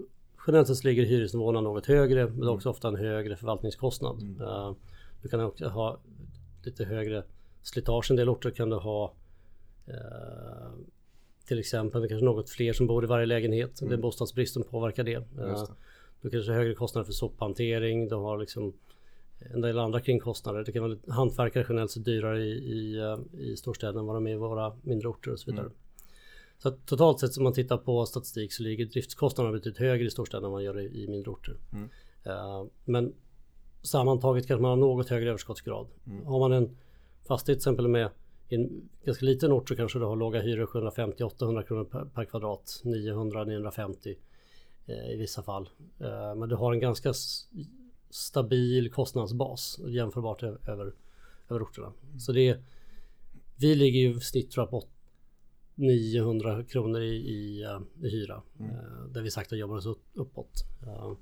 [0.48, 4.42] generellt sett ligger hyresnivåerna något högre men är också ofta en högre förvaltningskostnad.
[4.42, 4.76] Eh,
[5.22, 6.00] du kan också ha
[6.64, 7.24] lite högre
[7.64, 8.12] slitage.
[8.12, 9.14] En del orter kan du ha
[9.88, 9.94] eh,
[11.48, 13.80] till exempel det kanske något fler som bor i varje lägenhet.
[13.82, 15.14] Det är bostadsbristen påverkar det.
[15.14, 15.68] Eh, det.
[16.22, 18.08] Du kanske har högre kostnader för sophantering.
[18.08, 18.74] Du har liksom
[19.40, 20.64] en del andra kringkostnader.
[20.64, 24.28] Det kan vara hantverkare generellt sett dyrare i, i, eh, i storstäderna än vad de
[24.28, 25.70] är i våra mindre orter och så vidare.
[26.58, 30.10] Så att totalt sett om man tittar på statistik så ligger driftskostnaderna betydligt högre i
[30.10, 31.58] storstäderna än vad man gör i, i mindre orter.
[32.24, 33.14] Eh, men
[33.82, 35.88] sammantaget kanske man har något högre överskottsgrad.
[36.26, 36.78] Har man en
[37.28, 38.10] fastighet till exempel med
[38.50, 42.26] i en ganska liten ort så kanske du har låga hyror 750-800 kronor per, per
[42.26, 44.16] kvadrat, 900-950 eh,
[44.88, 45.70] i vissa fall.
[46.00, 47.14] Eh, men du har en ganska
[48.10, 50.94] stabil kostnadsbas jämförbart över,
[51.50, 51.94] över orterna.
[52.20, 52.64] Så det är,
[53.60, 54.84] vi ligger ju i snitt tror jag på
[55.76, 58.42] 900 kronor i, i, eh, i hyra.
[58.60, 60.54] eh, Där vi sakta jobbar oss upp- uppåt.
[60.88, 61.14] Eh,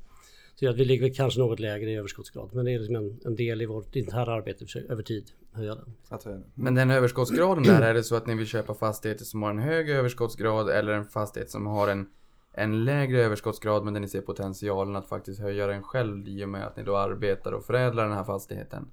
[0.55, 2.49] Så att vi ligger kanske något lägre i överskottsgrad.
[2.53, 5.75] Men det är liksom en, en del i vårt interna arbete att över tid höja
[5.75, 5.93] den.
[6.09, 9.43] Att, eh, Men den överskottsgraden där, är det så att ni vill köpa fastigheter som
[9.43, 12.09] har en hög överskottsgrad eller en fastighet som har en,
[12.51, 16.49] en lägre överskottsgrad men där ni ser potentialen att faktiskt höja den själv i och
[16.49, 18.91] med att ni då arbetar och förädlar den här fastigheten?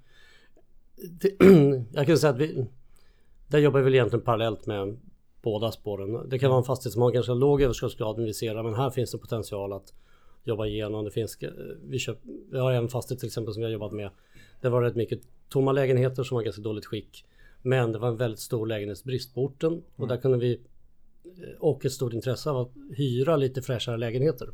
[1.92, 2.66] Jag kan säga att vi
[3.48, 4.98] där jobbar vi väl egentligen parallellt med
[5.42, 6.28] båda spåren.
[6.28, 8.90] Det kan vara en fastighet som har ganska låg överskottsgrad men vi ser att här
[8.90, 9.94] finns det potential att
[10.44, 11.04] jobba igenom.
[11.04, 11.38] Det finns,
[11.82, 12.18] vi, köp,
[12.50, 14.10] vi har en fastighet till exempel som vi har jobbat med.
[14.60, 17.24] Det var rätt mycket tomma lägenheter som var ganska dåligt skick.
[17.62, 20.60] Men det var en väldigt stor lägenhetsbrist på orten och där kunde vi
[21.58, 24.46] och ett stort intresse av att hyra lite fräschare lägenheter.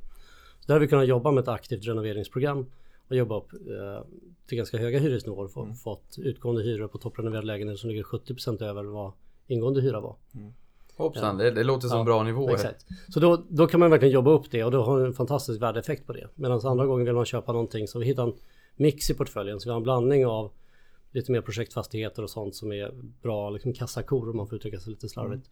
[0.61, 2.66] Så där har vi kunnat jobba med ett aktivt renoveringsprogram
[3.08, 4.04] och jobba upp eh,
[4.46, 5.48] till ganska höga hyresnivåer.
[5.48, 9.12] Få, Fått utgående hyror på topprenoverade lägenheter som ligger 70% över vad
[9.46, 10.16] ingående hyra var.
[10.96, 12.54] Hoppsan, det, det låter som Ja, bra nivåer.
[12.54, 12.87] Exakt.
[13.08, 15.62] Så då, då kan man verkligen jobba upp det och då har du en fantastisk
[15.62, 16.28] värdeeffekt på det.
[16.35, 18.35] Medan andra gången vill man köpa någonting så vi hittar en
[18.76, 19.61] mix i portföljen.
[19.61, 20.50] Så vi har en blandning av
[21.12, 24.90] lite mer projektfastigheter och sånt som är bra liksom kassakor om man får uttrycka sig
[24.90, 25.50] lite slarvigt.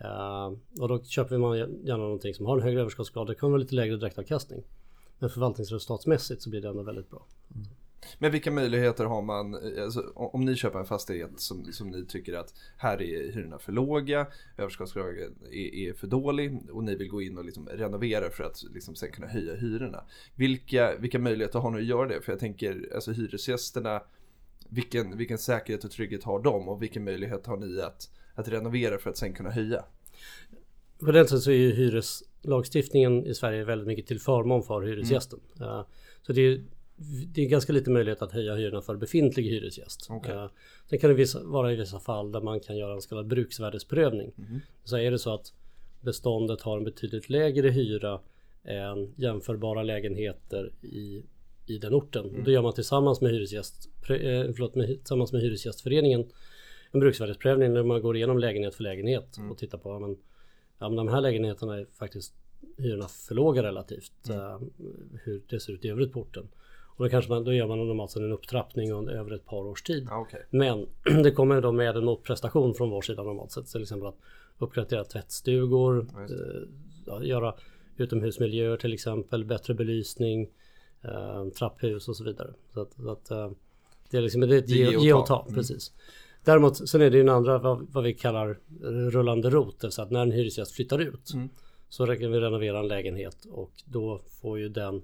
[0.00, 3.26] Uh, och då köper man gärna någonting som har en högre överskottsgrad.
[3.26, 4.62] Det kan vara lite lägre direktavkastning.
[5.18, 7.26] Men förvaltningsresultatsmässigt så blir det ändå väldigt bra.
[7.54, 7.66] Mm.
[8.18, 11.90] Men vilka möjligheter har man, eh, alltså, om om ni köper en fastighet som, som
[11.90, 14.26] ni tycker att här är hyrorna för låga,
[14.56, 18.62] överskottsgraden är, är för dålig och ni vill gå in och liksom renovera för att
[18.74, 20.04] liksom sen kunna höja hyrorna.
[20.34, 22.20] Vilka, vilka möjligheter har ni att göra det?
[22.20, 24.02] För jag tänker, alltså hyresgästerna,
[24.68, 28.98] vilken, vilken säkerhet och trygghet har de och vilken möjlighet har ni att, att renovera
[28.98, 29.84] för att sen kunna höja?
[31.00, 35.40] Generellt sett så är ju hyreslagstiftningen i Sverige väldigt mycket till förmån för hyresgästen.
[35.60, 35.82] Eh,
[36.22, 36.60] Så det är,
[37.34, 40.06] det är ganska lite möjlighet att höja hyrorna för befintlig hyresgäst.
[40.10, 40.34] Okej.
[40.34, 40.48] Eh,
[40.90, 43.26] Sen kan det vissa, vara i vissa fall där man kan göra en så kallad
[43.26, 44.32] bruksvärdesprövning.
[44.84, 45.52] Så är det så att
[46.00, 48.20] beståndet har en betydligt lägre hyra
[48.64, 51.22] än jämförbara lägenheter i,
[51.66, 52.44] i den orten.
[52.44, 56.24] Då gör man tillsammans med, hyresgäst, eh, förlåt, med, tillsammans med Hyresgästföreningen
[56.94, 60.16] en bruksvärdesprövning där man går igenom lägenhet för lägenhet och tittar på ja, men,
[60.78, 62.34] ja, men de här lägenheterna är faktiskt
[62.76, 64.58] hyrorna för låga relativt eh,
[65.24, 66.48] hur det ser ut i övrigt på orten.
[66.96, 69.82] Och då, kanske man, då gör man normalt en upptrappning under, över ett par års
[69.82, 70.06] tid.
[70.10, 70.46] Ja, okej.
[70.50, 70.86] Men
[71.22, 73.66] det kommer då med en motprestation från vår sida normalt sett.
[73.66, 74.18] Till exempel att
[74.58, 76.06] uppgradera tvättstugor,
[77.08, 77.54] eh, göra
[77.96, 80.48] utomhusmiljöer till exempel, bättre belysning,
[81.02, 82.54] eh, trapphus och så vidare.
[82.74, 83.50] Så att, så att eh,
[84.10, 85.36] det är liksom det är ett ge ge, och ta.
[85.36, 85.54] och ta.
[85.54, 85.92] Precis.
[86.44, 88.58] Däremot sen är det ju en andra vad, vad vi kallar
[89.10, 89.80] rullande rot.
[89.80, 91.48] Det vill säga att när en hyresgäst flyttar ut Mm.
[91.88, 95.02] så räcker vi renovera en lägenhet och då får ju den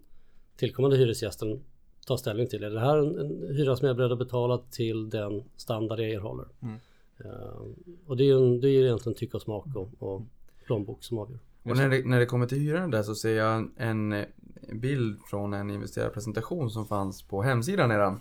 [0.57, 1.61] tillkommande hyresgästen
[2.07, 2.65] ta ställning till.
[2.65, 6.01] Är det här en, en hyra som jag är beredd att betala till den standard
[6.01, 6.47] jag erhåller?
[6.63, 6.77] Mm.
[7.25, 7.63] Eh,
[8.07, 10.23] och det är ju en, det är egentligen tycke och smak och, och
[10.67, 11.39] plånbok som avgör.
[11.63, 14.25] Och när det, när det kommer till hyran där så ser jag en, en
[14.73, 18.21] bild från en investerarpresentation som fanns på hemsidan eran.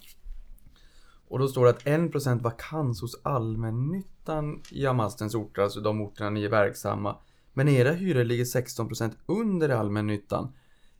[1.29, 6.29] Och då står det att 1% vakans hos allmännyttan i Amastens orter, alltså de orterna
[6.29, 7.15] ni är verksamma.
[7.53, 10.53] Men era hyror ligger 16% under allmännyttan.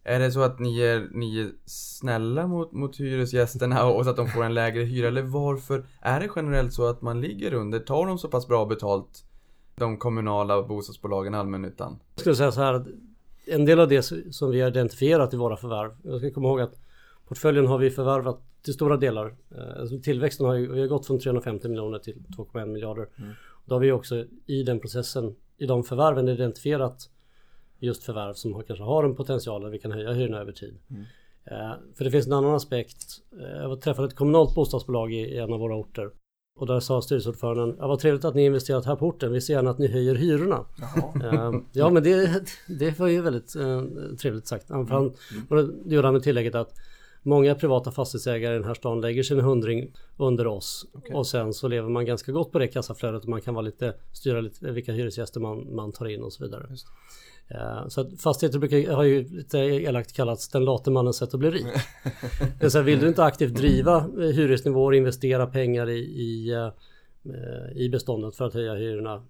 [0.04, 4.18] Är det så att ni är, ni är snälla mot, mot hyresgästerna och så att
[4.18, 5.08] de får en lägre hyra?
[5.08, 7.80] Eller varför är det generellt så att man ligger under?
[7.80, 9.24] Tar de så pass bra betalt,
[9.76, 12.00] de kommunala bostadsbolagen, allmännyttan?
[12.16, 12.88] Jag skulle säga så här att
[13.46, 15.92] en del av det som vi har identifierat i våra förvärv.
[16.04, 16.80] Jag ska komma ihåg att
[17.28, 19.36] portföljen har vi förvärvat till stora delar.
[19.56, 23.08] Eh, Alltså tillväxten har ju vi har gått från 350 miljoner till 2,1 miljarder.
[23.66, 27.10] Då har vi också i den processen, i de förvärven identifierat
[27.80, 30.78] just förvärv som har, kanske har en potential där vi kan höja hyrorna över tid.
[31.46, 32.98] Eh, För det finns en annan aspekt.
[33.42, 36.10] Eh, Jag träffade ett kommunalt bostadsbolag i i en av våra orter.
[36.60, 39.54] Och där sa styrelseordföranden, ja, vad trevligt att ni investerat här på orten, vi ser
[39.54, 40.66] gärna att ni höjer hyrorna.
[41.24, 43.82] Eh, ja men det, det var ju väldigt eh,
[44.22, 44.70] trevligt sagt.
[44.70, 45.14] Han, för han,
[45.50, 46.74] och det gjorde han med tillägget att
[47.24, 50.86] många privata fastighetsägare i den här stan lägger sin hundring under oss.
[51.14, 53.94] Och sen så lever man ganska gott på det kassaflödet och man kan vara lite,
[54.12, 56.66] styra lite vilka hyresgäster man, man tar in och så vidare.
[57.48, 61.40] Eh, Så att fastigheter brukar, har ju lite elakt kallats den late mannens sätt att
[61.40, 61.66] bli rik.
[62.60, 66.52] Det är så här, vill du inte aktivt driva eh, hyresnivåer, investera pengar i, i,
[66.54, 66.70] eh,
[67.76, 69.24] i beståndet för att höja hyrorna.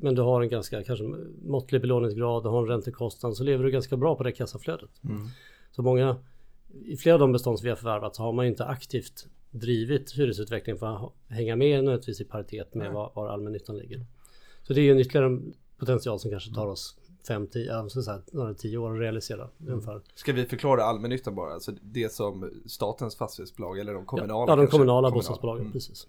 [0.00, 1.04] Men du har en ganska kanske
[1.42, 4.90] måttlig belåningsgrad, du har en räntekostnad så lever du ganska bra på det kassaflödet.
[5.70, 6.16] Så många,
[6.84, 9.26] i flera av de bestånd som vi har förvärvat så har man ju inte aktivt
[9.50, 14.06] drivit hyresutvecklingen för att hänga med nödvändigtvis i paritet med var, var allmännyttan ligger.
[14.62, 16.96] Så det är ju en ytterligare en potential som kanske tar oss
[17.28, 20.00] 5-10 ja, så några 10 år att realisera ungefär.
[20.14, 21.52] Ska vi förklara allmännyttan bara?
[21.54, 24.32] Alltså det som statens fastighetsbolag eller de kommunala?
[24.52, 24.72] Ja, de kanske?
[24.72, 25.72] kommunala bostadsbolagen, Mm.
[25.72, 26.06] precis.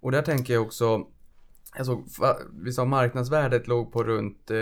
[0.00, 1.06] Och där tänker jag också,
[1.70, 4.56] alltså, fa- vi sa marknadsvärdet låg på runt eh,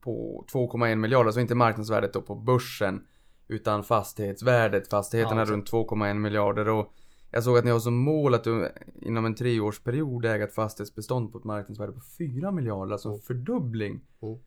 [0.00, 3.06] på 2,1 miljarder, alltså inte marknadsvärdet då på börsen
[3.50, 6.94] utan fastighetsvärdet, fastigheterna Ja, runt 2,1 miljarder och
[7.30, 8.68] jag såg att ni har som mål att du
[9.02, 14.00] inom en treårsperiod äga ett fastighetsbestånd på ett marknadsvärde på 4 miljarder, alltså en fördubbling.
[14.22, 14.38] Mm.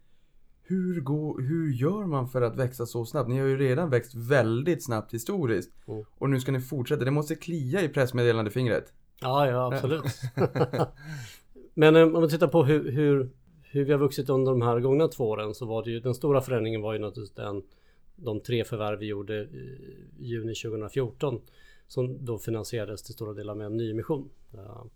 [0.66, 3.30] Hur, går, hur gör man för att växa så snabbt?
[3.30, 5.72] Ni har ju redan växt väldigt snabbt historiskt.
[5.88, 6.04] Mm.
[6.18, 7.06] Och nu ska ni fortsätta.
[7.06, 8.94] Det måste klia i pressmeddelandefingret.
[9.22, 10.04] Ja, ja absolut.
[11.74, 13.30] Men eh, om man tittar på hur, hur,
[13.62, 16.14] hur vi har vuxit under de här gångna två åren så var det ju den
[16.14, 17.64] stora förändringen var ju naturligtvis den
[18.16, 21.42] de tre förvärv vi gjorde i juni 2014
[21.88, 24.30] som då finansierades till stora delar med en nyemission.
[24.52, 24.88] Ja.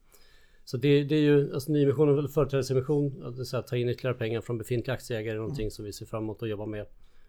[0.65, 3.77] Så det, det är ju, alltså nyemission eller företrädesemission, att det är så här, ta
[3.77, 6.65] in ytterligare pengar från befintliga aktieägare är någonting som vi ser fram emot att jobba
[6.65, 6.86] med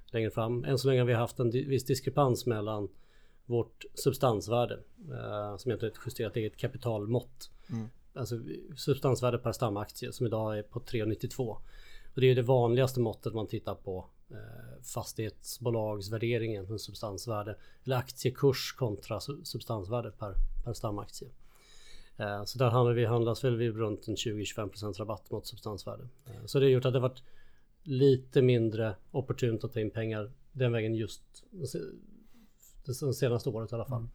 [0.07, 0.65] längre fram.
[0.65, 2.89] Än så länge har vi haft en viss diskrepans mellan
[3.47, 4.75] vårt substansvärde
[5.11, 7.51] eh, som heter ett justerat eget kapitalmått.
[8.15, 8.41] Alltså
[8.77, 11.57] substansvärde per stamaktie som idag är på 3,92.
[12.15, 14.05] Och det är det vanligaste måttet man tittar på eh,
[14.83, 17.57] fastighetsbolagsvärderingen, en substansvärde.
[17.85, 21.29] Eller aktiekurs kontra su- substansvärde per, per stamaktie.
[22.17, 26.09] Eh, så där handlar vi, handlas väl vi runt en 20-25% rabatt mot substansvärde.
[26.27, 27.23] Eh, så det har gjort att det varit
[27.83, 31.23] lite mindre opportunt att ta in pengar den vägen just
[32.87, 34.09] det senaste året i alla fall.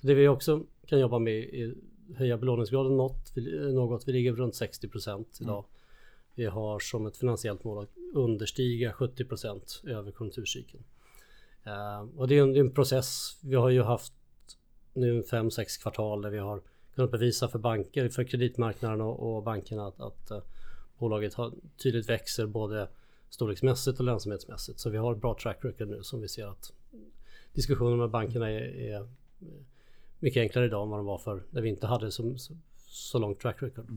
[0.00, 1.74] Så det vi också kan jobba med är
[2.14, 3.32] höja belåningsgraden något.
[3.34, 4.08] Vi, något.
[4.08, 5.64] Vi ligger runt 60% idag.
[6.34, 10.84] Vi har som ett finansiellt mål att understiga 70% över konjunkturcykeln.
[11.64, 13.38] Eh, och det är, en, det är en process.
[13.42, 14.12] Vi har ju haft
[14.92, 16.62] nu 5-6 kvartal där vi har
[16.94, 20.42] kunnat bevisa för banker, för kreditmarknaden och, och bankerna att, att eh,
[20.98, 22.88] bolaget har, tydligt växer både
[23.30, 24.80] storleksmässigt och lönsamhetsmässigt.
[24.80, 26.72] Så vi har ett bra track record nu som vi ser att
[27.52, 29.08] diskussionen med bankerna är, är
[30.18, 33.18] mycket enklare idag än vad de var för när vi inte hade så, så, så
[33.18, 33.90] långt track record.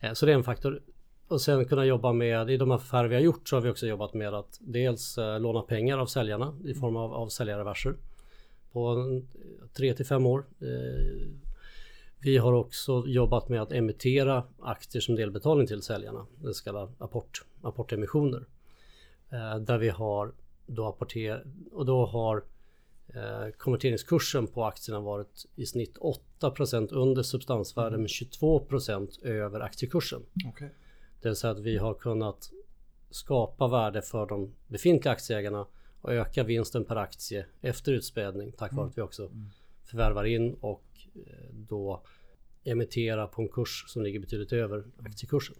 [0.00, 0.82] Eh, Så det är en faktor.
[1.32, 3.86] Och sen kunna jobba med, i de affärer vi har gjort så har vi också
[3.86, 7.94] jobbat med att dels eh, låna pengar av säljarna i form av, av säljarreverser
[8.72, 9.28] på en-
[9.72, 10.44] tre till fem år.
[10.60, 11.28] Eh,
[12.24, 16.92] Vi har också jobbat med att emittera aktier som delbetalning till säljarna, det så kallade
[16.98, 18.44] apport, apportemissioner.
[19.30, 20.32] Eh, Där vi har
[20.66, 22.44] då apporter, och då har
[23.56, 25.98] konverteringskursen på aktierna varit i snitt
[26.40, 30.22] 8% under substansvärde men 22% över aktiekursen.
[30.48, 30.70] Okej.
[31.22, 32.50] Det vill säga att vi har kunnat
[33.10, 35.66] skapa värde för de befintliga aktieägarna
[36.00, 39.30] och öka vinsten per aktie efter utspädning tack vare att vi också
[39.84, 42.02] förvärvar in och eh, då
[42.64, 45.56] emittera på en kurs som ligger betydligt över aktiekursen.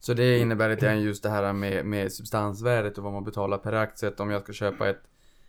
[0.00, 3.58] Så det innebär lite grann just det här med, med substansvärdet och vad man betalar
[3.58, 4.08] per aktie.
[4.08, 5.02] Att om jag ska köpa ett,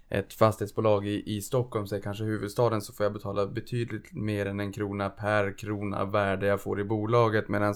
[0.10, 4.60] ett fastighetsbolag i, i Stockholm, säg kanske huvudstaden, så får jag betala betydligt mer än
[4.60, 7.48] en krona per krona värde jag får i bolaget.
[7.48, 7.76] Medan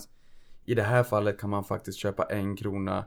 [0.69, 3.05] i det här fallet kan man faktiskt köpa en krona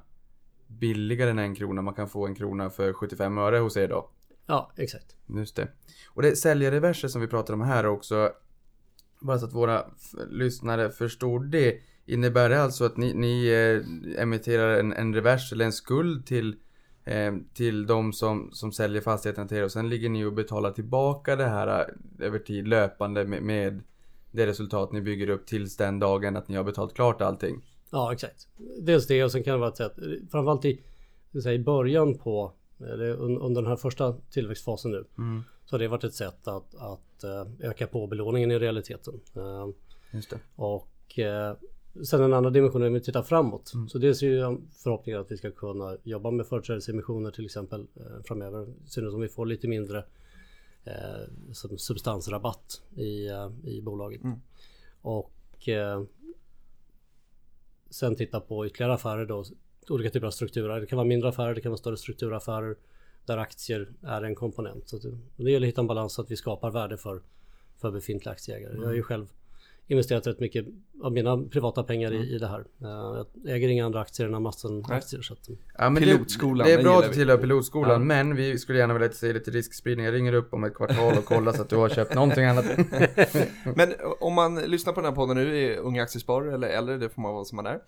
[0.67, 1.83] billigare än en krona.
[1.83, 4.11] Man kan få en krona för 75 öre hos er då.
[4.47, 5.17] Ja, exakt.
[5.27, 5.69] Just det.
[6.09, 8.31] Och det säljarreverser som vi pratar om här också.
[9.21, 9.85] Bara så att våra
[10.31, 11.81] lyssnare förstår det.
[12.07, 16.57] Innebär det alltså att ni, ni eh, emitterar en, en revers eller en skuld till,
[17.05, 20.71] eh, till de som, som säljer fastigheten till er och sen ligger ni och betalar
[20.71, 23.83] tillbaka det här eh, över tid löpande med, med
[24.33, 27.63] det resultat ni bygger upp tills den dagen att ni har betalt klart allting.
[27.91, 28.49] Ja, exakt.
[28.81, 29.93] Dels det och sen kan det vara ett sätt,
[30.31, 30.81] framförallt i,
[31.43, 35.05] säga, i början på, eller un- under den här första tillväxtfasen nu,
[35.65, 39.21] så har det varit ett sätt att, att eh, öka på belåningen i realiteten.
[39.37, 39.69] Eh,
[40.13, 40.39] Just det.
[40.57, 41.57] Och eh,
[42.05, 43.73] sen en annan dimension är att vi tittar framåt.
[43.89, 47.87] Så dels är ju förhoppningen att vi ska kunna jobba med företrädesemissioner till exempel
[48.25, 48.67] framöver.
[48.87, 50.05] Syns om vi får lite mindre
[50.85, 54.21] eh, som substansrabatt i, eh, i bolaget.
[55.03, 56.03] Och eh,
[57.91, 59.45] sen titta på ytterligare affärer då.
[59.89, 60.81] Olika typer av strukturer.
[60.81, 62.77] Det kan vara mindre affärer, det kan vara större strukturaffärer
[63.27, 64.89] där aktier är en komponent.
[64.89, 67.23] Så det, det gäller att hitta en balans så att vi skapar värde för,
[67.77, 68.75] för befintliga aktieägare.
[68.77, 69.33] Jag har ju själv
[69.93, 70.67] investerat rätt mycket
[71.03, 72.61] av mina privata pengar i, i det här.
[72.61, 75.23] Eh, Jag äger inga andra aktier än Amasten aktier.
[75.23, 77.99] Så att, Ja, men Pilotskolan, det, det är bra att du tillhör pilotskolan, Ja.
[77.99, 80.07] men vi skulle gärna vilja se lite riskspridning.
[80.07, 82.65] Jag ringer upp om ett kvartal och kollar så att du har köpt någonting annat.
[83.77, 87.09] Men om man lyssnar på den här podden nu, är ung aktiesparare eller äldre, det
[87.09, 87.79] får man vara som man är.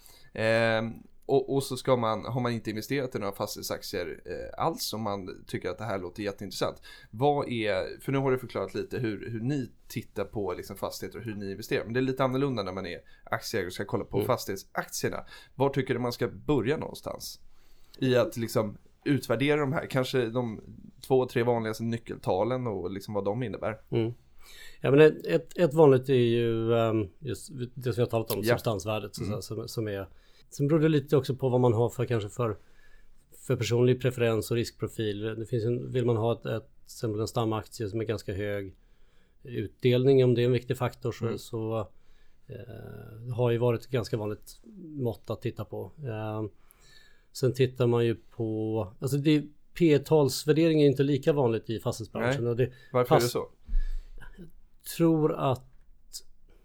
[1.26, 5.02] Och, och så ska man, har man inte investerat i några fastighetsaktier eh, alls om
[5.02, 6.82] man tycker att det här låter jätteintressant.
[7.10, 11.18] Vad är, för nu har du förklarat lite hur, hur ni tittar på liksom fastigheter
[11.18, 11.84] och hur ni investerar.
[11.84, 15.24] Men det är lite annorlunda när man är aktieägare och ska kolla på fastighetsaktierna.
[15.54, 17.40] Var tycker du man ska börja någonstans?
[17.98, 20.60] I att liksom utvärdera de här, kanske de
[21.06, 23.80] två, tre vanligaste nyckeltalen och liksom vad de innebär.
[23.90, 24.12] mm.
[24.80, 28.40] Ja men ett, ett, vanligt är ju ehm, just det som vi har talat om,
[28.42, 28.54] Ja.
[28.54, 29.14] substansvärdet.
[29.14, 30.08] Så, som, som är,
[30.56, 32.56] sen beror det lite också på vad man har för kanske för,
[33.38, 35.20] för personlig preferens och riskprofil.
[35.20, 38.34] Det finns en, vill man ha ett, ett, till exempel en stamaktie som är ganska
[38.34, 38.74] hög
[39.42, 41.88] utdelning om det är en viktig faktor så, så
[42.46, 45.90] eh, har ju varit ett ganska vanligt mått att titta på.
[46.04, 46.44] Eh,
[47.32, 49.44] sen tittar man ju på, alltså det
[49.78, 52.44] P talsvärdering är inte lika vanligt i fastighetsbranschen.
[52.44, 52.54] Nej.
[52.54, 53.48] Det, Varför är det så?
[54.96, 55.64] tror att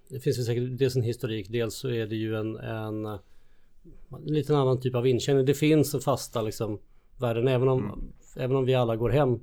[0.08, 3.20] det finns säkert dels en historik, dels så är det ju en, en,
[4.10, 5.46] en liten annan typ av intjäning.
[5.46, 6.80] Det finns en fasta liksom
[7.18, 9.40] värden även om, även om vi alla går hem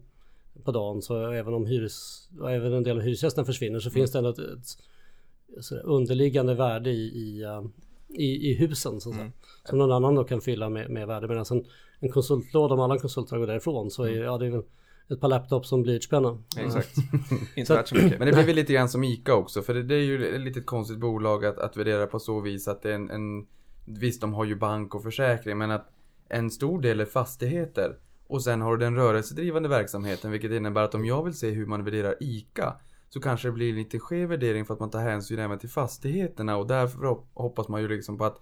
[0.64, 4.18] på dagen så även om hyres, även en del av hyresgästerna försvinner så finns det
[4.18, 7.66] ändå ett, ett sådär underliggande värde i, i, uh,
[8.09, 9.32] i, i husen så att säga.
[9.64, 11.28] Som någon annan då kan fylla med, med värde.
[11.28, 11.64] Medan en,
[12.00, 14.62] en konsultlåda om alla konsulter går därifrån så är ja, det är
[15.09, 16.38] ett par laptops som blyertspenna.
[16.59, 16.96] Exakt.
[17.54, 18.18] Inte värt så mycket.
[18.18, 20.40] Men det blir väl lite grann som ICA också, för det, det är ju ett
[20.40, 23.46] litet konstigt bolag att, att värdera på så vis att det är en, en...
[23.87, 25.92] Visst, de har ju bank och försäkring, men att
[26.29, 27.99] en stor del är fastigheter.
[28.27, 31.66] Och sen har du den rörelsedrivande verksamheten, vilket innebär att om jag vill se hur
[31.66, 32.77] man värderar ICA
[33.09, 36.57] så kanske det blir lite skev värdering för att man tar hänsyn även till fastigheterna
[36.57, 38.40] och därför hoppas man ju liksom på att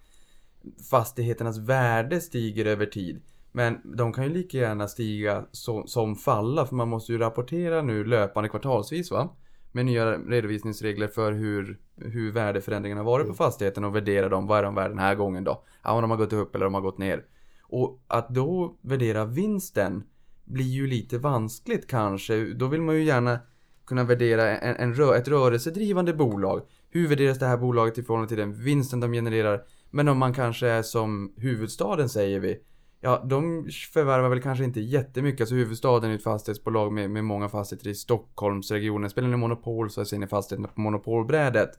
[0.90, 3.22] fastigheternas värde stiger över tid.
[3.52, 7.82] Men de kan ju lika gärna stiga som, som falla för man måste ju rapportera
[7.82, 9.36] nu löpande kvartalsvis va?
[9.74, 14.46] Med nya redovisningsregler för hur, hur värdeförändringen har varit på fastigheten och värdera dem.
[14.46, 15.64] Vad är de värda den här gången då?
[15.82, 17.24] Ja, om de har gått upp eller de har gått ner.
[17.62, 20.04] Och att då värdera vinsten
[20.44, 22.54] blir ju lite vanskligt kanske.
[22.54, 23.38] Då vill man ju gärna
[23.86, 26.62] kunna värdera en, en rö ett rörelsedrivande bolag.
[26.90, 29.62] Hur värderas det här bolaget i förhållande till den vinsten de genererar?
[29.90, 32.60] Men om man kanske är som huvudstaden säger vi.
[33.04, 35.40] Ja, de förvärvar väl kanske inte jättemycket.
[35.40, 39.10] Alltså huvudstaden är ett fastighetsbolag med, med många fastigheter i Stockholmsregionen.
[39.10, 41.70] Spelar ni monopol så är sina fastigheterna på monopolbrädet.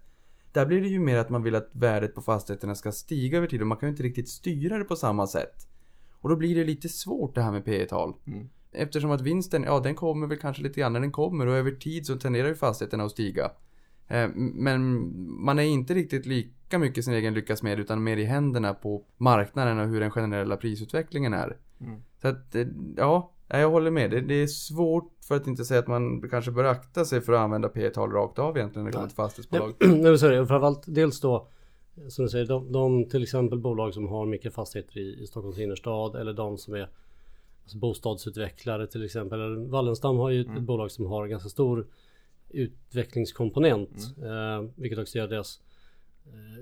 [0.52, 3.48] Där blir det ju mer att man vill att värdet på fastigheterna ska stiga över
[3.48, 5.68] tid och man kan ju inte riktigt styra det på samma sätt.
[6.22, 8.50] Och då blir det lite svårt det här med P tal Mm.
[8.72, 11.72] Eftersom att vinsten, ja den kommer väl kanske lite grann när den kommer och över
[11.72, 13.52] tid så tenderar ju fastigheterna att stiga.
[14.08, 15.12] Eh, Men
[15.46, 16.26] man är inte riktigt
[16.66, 20.12] lika mycket sin egen lyckas med utan mer i händerna på marknaden och hur den
[20.12, 21.58] generella prisutvecklingen är.
[21.82, 22.02] Mm.
[22.22, 24.12] Så att, eh, ja, jag håller med.
[24.12, 27.34] Det, det är svårt för att inte säga att man kanske bör akta sig för
[27.34, 29.74] att använda P-tal rakt av egentligen när det kommer till fastighetsbolag.
[29.80, 30.48] Nej, men så är det.
[30.48, 31.48] Framförallt dels då
[32.10, 35.60] som du säger, de, de till exempel bolag som har mycket fastigheter i, i Stockholms
[35.60, 36.90] innerstad eller de som är
[37.64, 39.68] alltså bostadsutvecklare till exempel.
[39.68, 41.88] Wallenstam har ju ett, ett bolag som har ganska stor
[42.50, 44.16] utvecklingskomponent.
[44.18, 45.62] Eh, vilket också gör deras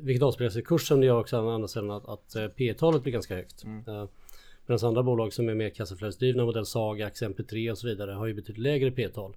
[0.02, 1.00] vilket avspeglar sig i kursen.
[1.00, 3.64] Det gör också å andra sidan att, att eh, P talet blir ganska högt.
[3.88, 4.06] Eh,
[4.66, 8.34] Medan andra bolag som är mer kassaflödesdrivna, modell Saga, MP3 och så vidare har ju
[8.34, 9.36] betydligt lägre P-tal.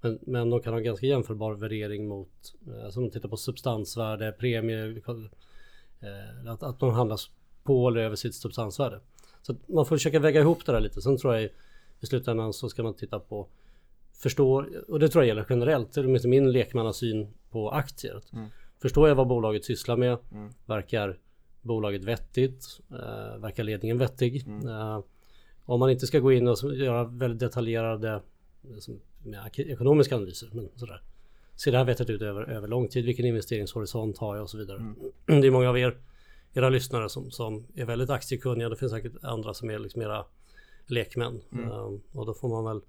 [0.00, 4.32] Men, men de kan ha ganska jämförbar värdering mot, eh, som de tittar på substansvärde,
[4.32, 7.30] premie, eh, att, att de handlas
[7.62, 9.00] på eller över sitt substansvärde.
[9.42, 11.00] Så man får försöka väga ihop det där lite.
[11.02, 11.50] Sen tror jag i,
[12.00, 13.48] i slutändan så ska man titta på
[14.12, 18.22] förstå, och det tror jag gäller generellt, det är min lekmannasyn på aktier.
[18.32, 18.48] Mm.
[18.82, 20.18] Förstår jag vad bolaget sysslar med?
[20.32, 20.50] Mm.
[20.66, 21.18] Verkar
[21.62, 22.80] bolaget vettigt?
[22.90, 24.46] Eh, verkar ledningen vettig?
[24.46, 24.68] Mm.
[24.68, 25.00] Eh,
[25.64, 28.22] om man inte ska gå in och göra väldigt detaljerade
[28.62, 29.00] liksom,
[29.56, 30.50] ekonomiska analyser.
[30.52, 31.02] Men sådär.
[31.56, 33.04] Ser det här vettigt ut över, över lång tid?
[33.04, 34.78] Vilken investeringshorisont har jag och så vidare.
[34.78, 34.96] Mm.
[35.40, 35.96] Det är många av er
[36.52, 38.68] era lyssnare som, som är väldigt aktiekunniga.
[38.68, 40.24] Det finns säkert andra som är liksom era
[40.86, 41.40] lekmän.
[41.52, 41.70] Mm.
[41.70, 42.80] Uh, och då får man väl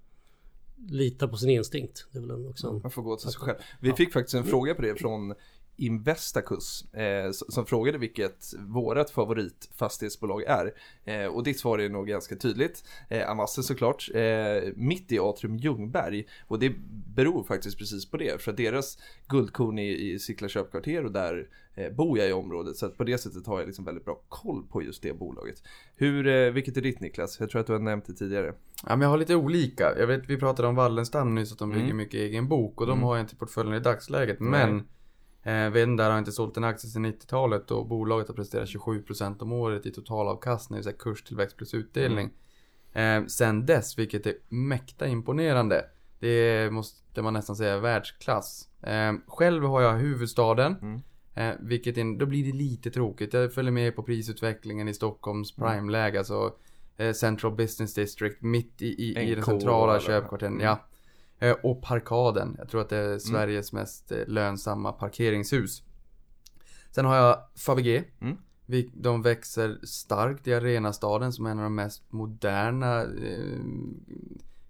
[0.88, 2.06] lita på sin instinkt.
[2.12, 3.58] Det är väl också Man får gå till sig själv.
[3.80, 5.34] Vi fick faktiskt en fråga på det från
[5.76, 10.74] Investacus eh, som frågade vilket vårat favoritfastighetsbolag är.
[11.04, 12.84] Eh, och ditt svar är nog ganska tydligt.
[13.08, 14.10] Eh, Amasse såklart.
[14.14, 16.26] Eh, mitt i Atrium Ljungberg.
[16.48, 16.72] Och det
[17.14, 18.42] beror faktiskt precis på det.
[18.42, 18.98] För att deras
[19.28, 22.76] guldkorn är i Sickla köpkvarter och där eh, bor jag i området.
[22.76, 25.62] Så att på det sättet har jag liksom väldigt bra koll på just det bolaget.
[25.96, 27.40] Hur, eh, vilket är ditt Niklas?
[27.40, 28.54] Jag tror att du har nämnt det tidigare.
[28.86, 29.98] Ja men jag har lite olika.
[29.98, 31.96] Jag vet vi pratade om Wallenstam nyss att de bygger mm.
[31.96, 32.80] mycket egen bok.
[32.80, 33.02] Och de mm.
[33.02, 34.40] har jag inte i portföljen i dagsläget.
[34.40, 34.84] Men
[35.42, 39.52] Eh, där har inte sålt en aktie sedan 90-talet och bolaget har presterat 27% om
[39.52, 42.30] året i totalavkastning, det vill säga kurstillväxt plus utdelning.
[42.92, 43.22] Mm.
[43.22, 45.84] Eh, sen dess, vilket är mäkta imponerande.
[46.18, 48.68] Det måste man nästan säga världsklass.
[48.82, 50.76] Eh, själv har jag huvudstaden.
[50.82, 51.00] Mm.
[51.34, 53.32] Eh, vilket in, då blir det lite tråkigt.
[53.32, 55.70] Jag följer med på prisutvecklingen i Stockholms mm.
[55.70, 56.18] prime-läge.
[56.18, 56.54] Alltså
[56.96, 60.52] eh, Central Business District mitt i, i, i den centrala köpkvartern.
[60.52, 60.64] Mm.
[60.64, 60.88] Ja.
[61.42, 62.54] Eh, och Parkaden.
[62.58, 63.20] Jag tror att det är mm.
[63.20, 63.82] Sveriges mm.
[63.82, 65.82] mest eh, lönsamma parkeringshus.
[66.90, 68.04] Sen har jag Fabege.
[68.20, 68.36] Mm.
[68.92, 73.60] De växer starkt i Arenastaden som är en av de mest moderna eh,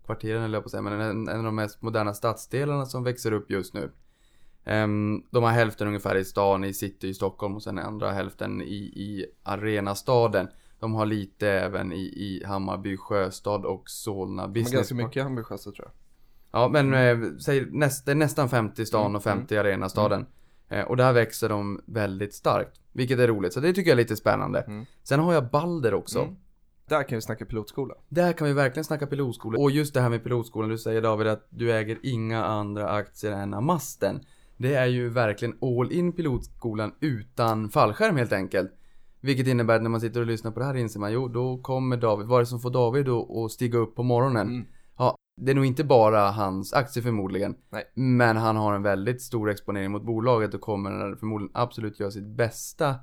[0.05, 3.05] kvarteren, eller jag på att säga, men en, en av de mest moderna stadsdelarna som
[3.05, 3.91] växer upp just nu.
[4.65, 8.63] Um, de har hälften ungefär i stan, i city i Stockholm och sen andra hälften
[8.63, 10.49] i, i Arenastaden.
[10.81, 14.73] De har lite även i, i Hammarby sjöstad och Solna business.
[14.73, 16.02] Har ganska mycket i Hammarby sjöstad tror jag.
[16.53, 17.23] Ja men mm.
[17.23, 19.67] eh, säg näst, det är nästan 50 i stan mm, och 50 i mm.
[19.67, 20.27] arenastaden.
[20.69, 22.81] Eh, och där växer de väldigt starkt.
[22.93, 24.87] Vilket är roligt, så det tycker jag är lite spännande.
[25.03, 26.37] Sen har jag Balder också.
[26.89, 27.95] Där kan vi snacka pilotskola.
[28.09, 29.59] Där kan vi verkligen snacka pilotskola.
[29.59, 33.33] Och just det här med pilotskolan, du säger David att du äger inga andra aktier
[33.33, 34.21] än Amasten.
[34.57, 38.73] Det är ju verkligen all in pilotskolan utan fallskärm helt enkelt.
[39.21, 41.59] Vilket innebär att när man sitter och lyssnar på det här inser man, jo då
[41.59, 44.49] kommer David, vad är det som får David att stiga upp på morgonen?
[44.49, 44.67] Mm.
[45.37, 47.55] Det är nog inte bara hans aktie förmodligen.
[47.71, 47.85] Nej.
[47.95, 52.27] Men han har en väldigt stor exponering mot bolaget och kommer förmodligen absolut göra sitt
[52.27, 52.95] bästa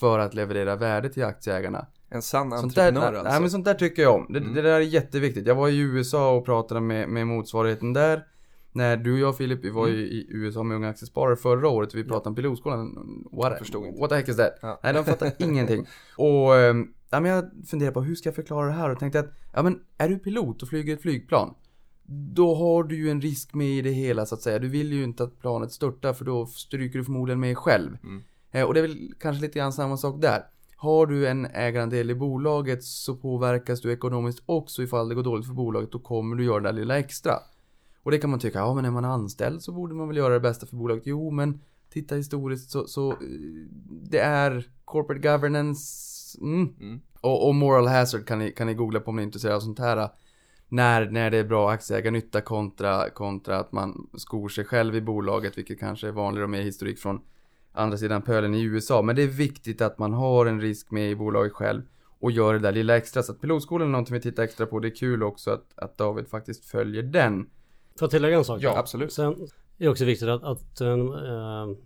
[0.00, 1.86] för att leverera värde till aktieägarna.
[2.08, 3.32] En sann entreprenör där, alltså.
[3.32, 4.26] Nej men sånt där tycker jag om.
[4.32, 4.54] Det, mm.
[4.54, 5.46] det, där är jätteviktigt.
[5.46, 8.24] Jag var i USA och pratade med, med motsvarigheten där.
[8.72, 10.06] När du och jag Filip, vi var ju mm.
[10.06, 12.28] i USA med Unga Aktiesparare förra året och vi pratade ja.
[12.28, 12.94] om pilotskolan.
[13.32, 14.00] What, jag förstod inte.
[14.00, 14.58] What the heck is that?
[14.62, 14.80] Ja.
[14.82, 15.86] Nej de fattar ingenting.
[16.16, 19.20] Och ehm, ja, men jag funderade på hur ska jag förklara det här och tänkte
[19.20, 21.54] att ja, men är du pilot och flyger ett flygplan
[22.06, 24.58] då har du ju en risk med i det hela så att säga.
[24.58, 27.98] Du vill ju inte att planet störtar för då stryker du förmodligen med själv.
[28.02, 28.22] Mm.
[28.50, 30.42] Eh, och det är väl kanske lite grann samma sak där.
[30.76, 35.46] Har du en ägarandel i bolaget så påverkas du ekonomiskt också ifall det går dåligt
[35.46, 35.92] för bolaget.
[35.92, 37.32] Då kommer du göra det där lilla extra.
[38.02, 40.34] Och det kan man tycka, ja men är man anställd så borde man väl göra
[40.34, 41.02] det bästa för bolaget.
[41.06, 41.60] Jo men
[41.92, 43.16] titta historiskt så, så eh,
[44.02, 46.74] det är corporate governance Mm.
[46.80, 47.00] Mm.
[47.20, 49.60] Och, och, moral hazard kan ni, kan ni googla på om ni är intresserade av
[49.60, 50.08] sånt här.
[50.68, 55.58] När, när det är bra aktieägarnytta kontra, kontra att man skor sig själv i bolaget,
[55.58, 57.20] vilket kanske är vanligare och mer historik från
[57.72, 59.02] andra sidan pölen i USA.
[59.02, 61.82] Men det är viktigt att man har en risk med i bolaget själv
[62.20, 63.22] och gör det där lilla extra.
[63.22, 64.78] Så att pilotskolan är någonting vi tittar extra på.
[64.78, 67.42] Det är kul också att, att David faktiskt följer den.
[67.98, 68.62] Får jag tillägga en sak?
[68.62, 69.12] Ja, absolut.
[69.12, 69.36] Sen,
[69.78, 70.96] är också viktigt att, att, äh,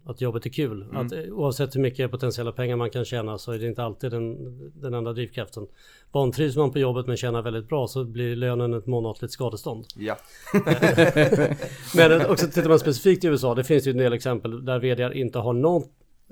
[0.04, 0.82] att jobbet är kul.
[0.82, 0.96] Mm.
[0.96, 4.10] Att, eh, oavsett hur mycket potentiella pengar man kan tjäna så är det inte alltid
[4.10, 4.36] den,
[4.80, 5.66] den enda drivkraften.
[6.12, 9.86] Vantrivs man på jobbet men tjänar väldigt bra så blir lönen ett månatligt skadestånd.
[9.96, 10.16] Ja.
[11.96, 15.10] men också tittar man specifikt i USA, det finns ju en del exempel där vd
[15.14, 15.82] inte har någon,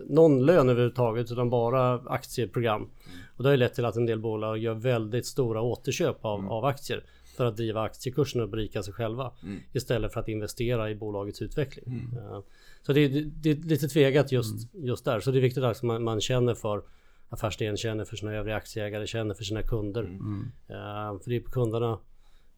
[0.08, 2.82] någon lön överhuvudtaget utan bara aktieprogram.
[2.82, 2.90] Mm.
[3.36, 6.38] Och det har ju lett till att en del bolag gör väldigt stora återköp av,
[6.38, 6.50] mm.
[6.50, 7.04] av aktier
[7.36, 9.32] för att driva aktiekursen och berika sig själva.
[9.42, 9.60] Mm.
[9.72, 11.84] Istället för att investera i bolagets utveckling.
[11.86, 12.42] Mm.
[12.82, 14.86] Så det är, det är, lite tvegat just, mm.
[14.86, 15.20] just där.
[15.20, 16.82] Så det är viktigt att man, man känner för
[17.28, 20.02] affärsidén, känner för sina övriga aktieägare, känner för sina kunder.
[20.02, 21.98] Uh, för det är på kunderna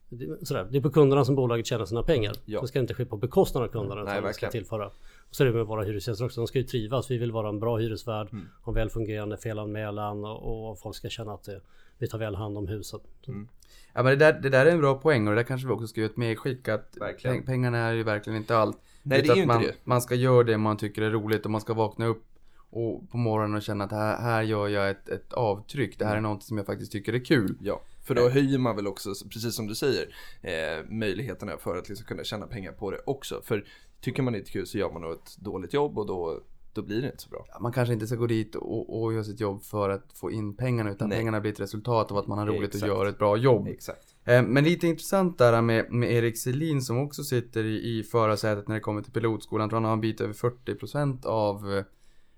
[0.09, 2.35] det, sådär, det är på kunderna som bolaget tjänar sina pengar.
[2.45, 2.61] Ja.
[2.61, 4.03] Det ska inte ske på bekostnad av kunderna.
[4.03, 4.87] Nej, utan det ska tillföra.
[5.29, 6.41] Och så är det med våra hyresgäster också.
[6.41, 7.11] De ska ju trivas.
[7.11, 8.27] Vi vill vara en bra hyresvärd.
[8.33, 8.45] Mm.
[8.61, 11.61] Ha en väl fungerande felanmälan och, och folk ska känna att det,
[11.99, 13.01] vi tar väl hand om huset.
[13.27, 13.47] Mm.
[13.93, 15.73] Ja men det där, det där är en bra poäng och det där kanske vi
[15.73, 17.37] också ska göra ett medskick att Verkligen.
[17.37, 18.77] peng- pengarna är ju verkligen inte allt.
[19.03, 19.75] Nej, det är ju att inte man, det.
[19.83, 22.25] man ska göra det man tycker är roligt och man ska vakna upp
[22.71, 25.99] och på morgonen och känna att här, här gör jag ett, ett avtryck.
[25.99, 27.57] Det här är något som jag faktiskt tycker är kul.
[27.61, 31.89] Ja, för då höjer man väl också, precis som du säger, eh, möjligheterna för att
[31.89, 33.41] liksom kunna tjäna pengar på det också.
[33.43, 33.65] För
[34.01, 36.41] tycker man inte kul så gör man nog ett dåligt jobb och då,
[36.73, 37.45] då blir det inte så bra.
[37.59, 40.55] Man kanske inte ska gå dit och, och göra sitt jobb för att få in
[40.55, 41.17] pengarna utan Nej.
[41.17, 42.83] pengarna blir ett resultat av att man har roligt Exakt.
[42.83, 43.67] och gör ett bra jobb.
[43.67, 44.15] Exakt.
[44.25, 48.67] Eh, Men lite intressant där med, med Erik Selin som också sitter i, i förarsätet
[48.67, 49.63] när det kommer till pilotskolan.
[49.63, 51.83] Jag tror han har en bit över 40% av,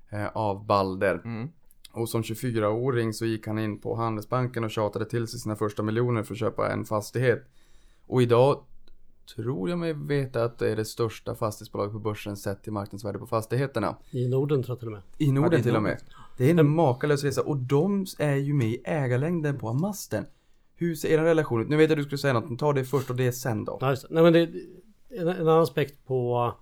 [0.09, 1.21] eh, av Balder.
[1.25, 1.49] Mm.
[1.93, 5.83] Och som 24-åring så gick han in på Handelsbanken och tjatade till sig sina första
[5.83, 7.43] miljoner för att köpa en fastighet.
[8.07, 8.63] Och idag
[9.35, 13.19] tror jag mig veta att det är det största fastighetsbolaget på börsen sett till marknadsvärde
[13.19, 13.95] på fastigheterna.
[14.11, 15.01] I Norden tror jag till och med.
[15.17, 16.01] I Norden Ja, till och med.
[16.37, 20.25] Det är en makalös resa och de är ju med i ägarlängden på Amasten.
[20.75, 21.69] Hur ser er relation ut?
[21.69, 23.65] Nu vet jag att du skulle säga något, men ta det först och det sen
[23.65, 23.77] då.
[23.81, 24.49] Nej, men det,
[25.09, 26.53] en, en annan aspekt på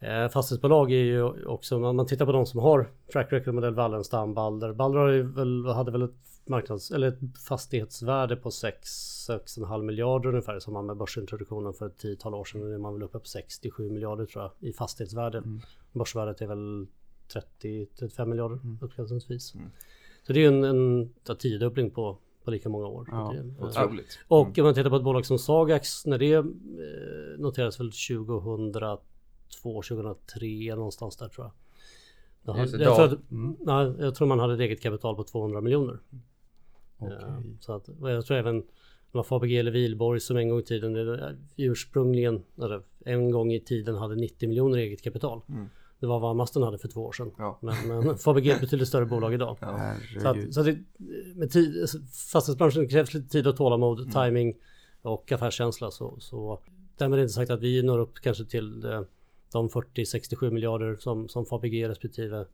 [0.00, 3.74] eh, fastighetsbolag är ju också om man tittar på de som har track record modell
[3.74, 4.72] Wallenstam, Balder.
[4.72, 10.56] Balder har ju väl, hade väl ett marknads eller ett fastighetsvärde på 6-6,5 miljarder ungefär
[10.56, 12.60] i samband med börsintroduktionen för ett tiotal år sedan.
[12.60, 15.42] Nu är man väl uppe på 67 miljarder tror jag i fastighetsvärde.
[15.92, 16.86] Börsvärdet är väl
[17.60, 19.54] 30-35 miljarder uppskattningsvis.
[20.22, 23.08] Så det är ju en, en tiodubbling på, på lika många år.
[23.10, 24.18] Ja, Det Otroligt.
[24.28, 26.44] och om man tittar på ett bolag som Sagax när det eh,
[27.38, 29.00] noterades väl 2002,
[29.62, 31.52] 2003 någonstans där tror jag.
[32.56, 33.56] Jag, tror att, mm.
[33.60, 35.98] nej, jag tror man hade ett eget kapital på 200 miljoner.
[36.98, 37.16] Okej.
[37.22, 40.62] Eh, Så att, jag tror även det var Fabege eller Wihlborg som en gång i
[40.62, 45.40] tiden eh, ursprungligen, eller en gång i tiden hade 90 miljoner eget kapital.
[46.00, 47.30] Det var vad Amasten hade för två år sedan.
[47.38, 47.58] Ja.
[47.62, 49.56] Men, men Fabege är ett betydligt större bolag idag.
[49.60, 50.26] Så, Herregud.
[50.46, 50.78] att, så att det,
[51.34, 51.98] med tid, alltså,
[52.32, 54.56] fastighetsbranschen krävs lite tid och tålamod, timing
[55.02, 55.90] och affärskänsla.
[55.90, 56.60] Så, så
[56.96, 59.02] därmed är det inte sagt att vi når upp kanske till eh,
[59.52, 62.46] de 40-67 miljarder som, som Fabege respektive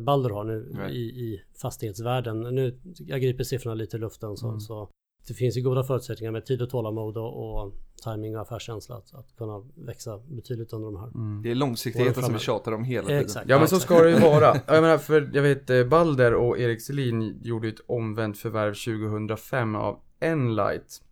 [0.00, 0.96] Balder har nu Nej.
[0.96, 2.40] i, i fastighetsvärlden.
[2.40, 4.90] Nu, jag griper siffrorna lite i luften så, så
[5.28, 7.74] det finns ju goda förutsättningar med tid och tålamod och, och
[8.04, 11.42] timing och affärskänsla att, att kunna växa betydligt under de här.
[11.42, 13.22] Det är långsiktigheten som vi tjatar om hela tiden.
[13.22, 13.48] Exakt.
[13.48, 14.44] Ja men så ska det ju vara.
[14.44, 18.74] Ja, Jag menar för jag vet eh, Balder och Erik Selin gjorde ett omvänt förvärv
[18.74, 21.02] 2005 av Enlight.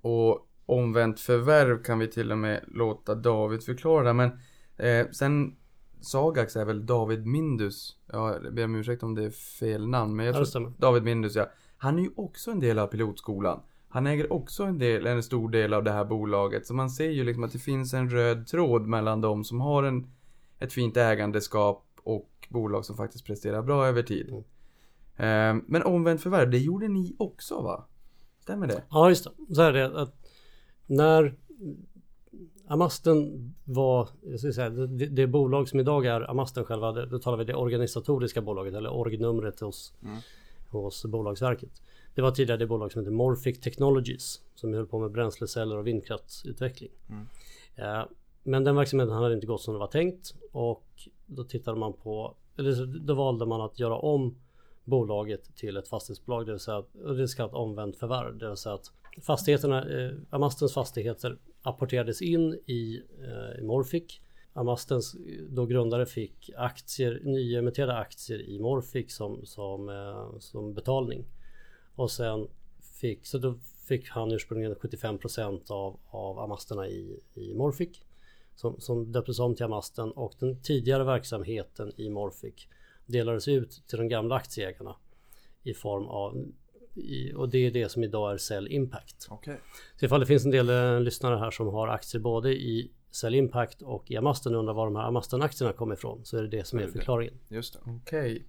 [0.00, 4.30] Och omvänt förvärv kan vi till och med låta David förklara men
[4.76, 5.56] eh, sen
[6.00, 7.96] Sagax är väl David Mindus.
[8.12, 10.72] Ja, jag ber om ursäkt om det är fel namn men jag Ja, tror stämmer.
[10.78, 11.46] David Mindus ja.
[11.76, 13.60] Han är ju också en del av pilotskolan.
[13.88, 16.66] Han äger också en, del, en stor del av det här bolaget.
[16.66, 19.82] Så man ser ju liksom att det finns en röd tråd mellan de som har
[19.82, 20.10] en,
[20.58, 24.28] ett fint ägandeskap och bolag som faktiskt presterar bra över tid.
[24.28, 25.58] Mm.
[25.58, 27.86] Eh, men omvänt förvärv, det gjorde ni också va?
[28.40, 28.82] Stämmer det?
[28.90, 29.54] Ja just det.
[29.54, 30.14] Så är det att
[30.86, 31.36] när
[32.68, 37.18] Amasten var, jag ska säga, det, det bolag som idag är Amasten själva, det, då
[37.18, 39.94] talar vi det organisatoriska bolaget eller orgnumret hos,
[40.70, 41.82] hos Bolagsverket.
[42.14, 45.86] Det var tidigare det bolag som hette Morphic Technologies som höll på med bränsleceller och
[45.86, 46.90] vindkraftsutveckling.
[47.76, 48.02] Eh,
[48.42, 52.34] men den verksamheten hade inte gått som det var tänkt och då tittade man på,
[52.56, 54.36] eller då valde man att göra om
[54.84, 58.74] bolaget till ett fastighetsbolag, det vill säga det är kallat omvänt förvärv, det vill säga
[58.74, 58.92] att
[59.22, 64.20] fastigheterna, eh, Amastens fastigheter apporterades in i, eh, i Morphic.
[64.52, 71.24] Amastens eh, då grundare fick aktier, nyemitterade aktier i Morphic som, som, eh, som betalning.
[71.94, 72.48] Och sen
[73.00, 73.54] fick, så då
[73.88, 78.00] fick han ursprungligen 75% av, av Amasterna i, i Morphic.
[78.54, 82.68] Som, som döptes om till Amasten och den tidigare verksamheten i Morphic
[83.06, 84.96] delades ut till de gamla aktieägarna
[85.62, 86.44] i form av
[86.96, 89.26] i, och det är det som idag är Cell Impact.
[89.30, 89.60] Okej.
[89.96, 93.34] Så ifall det finns en del eh, lyssnare här som har aktier både i Cell
[93.34, 96.48] Impact och i Amasten och undrar var de här Amasten-aktierna kommer ifrån så är det
[96.48, 97.34] det som är förklaringen.
[97.48, 97.80] Just det.
[97.86, 98.46] Okej.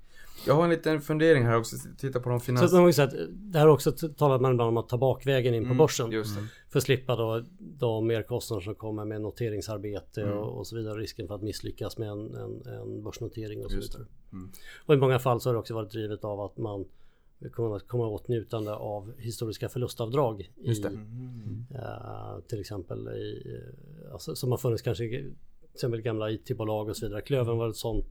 [0.48, 1.76] Jag har en liten fundering här också.
[1.98, 3.00] Titta på de finans...
[3.00, 6.06] att eh, det här också talar man ibland om att ta bakvägen in på börsen.
[6.06, 6.28] Mm, det.
[6.70, 10.38] För att slippa då de merkostnader som kommer med noteringsarbete Mm.
[10.38, 11.00] och, och så vidare.
[11.00, 14.06] Risken för att misslyckas med en, en, en börsnotering och så vidare.
[14.32, 14.52] Mm.
[14.86, 16.86] Och i många fall så har det också varit drivet av att man
[17.52, 20.42] kommer att komma åtnjutande av historiska förlustavdrag.
[20.56, 20.90] I, Just det.
[21.76, 25.34] eh, till exempel i, eh, alltså, som har funnits kanske i till
[25.74, 27.22] exempel gamla IT-bolag och så vidare.
[27.22, 28.06] Klövern var ett sånt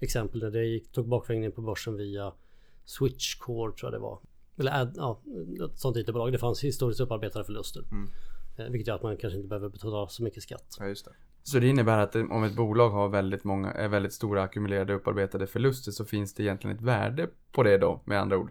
[0.00, 2.32] exempel där det gick, tog bakvägen in på börsen via
[2.84, 4.18] Switchcore tror jag det var.
[4.58, 5.20] eller ad, ja,
[5.64, 6.32] ett sånt IT-bolag.
[6.32, 7.82] Det fanns historiskt upparbetade förluster.
[7.90, 8.10] Mm.
[8.58, 10.76] Eh, vilket gör att man kanske inte behöver betala så mycket skatt.
[10.78, 10.94] Ja.
[11.42, 15.46] Så det innebär att om ett bolag har väldigt många, eh, väldigt stora ackumulerade upparbetade
[15.46, 18.50] förluster så finns det egentligen ett värde på det då med andra ord.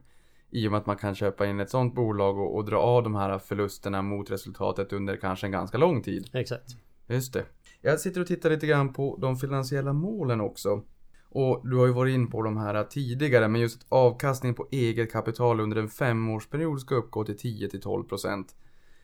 [0.52, 3.04] I och med att man kan köpa in ett sånt bolag och, och dra av
[3.04, 6.30] de här förlusterna mot resultatet under kanske en ganska lång tid.
[6.34, 6.76] Exakt.
[7.08, 7.46] Just det.
[7.82, 10.84] Jag sitter och tittar lite grann på de finansiella målen också.
[11.30, 15.12] Och du har ju varit in på de här tidigare, men just avkastning på eget
[15.12, 18.56] kapital under en femårsperiod ska uppgå till 10 till 12 procent.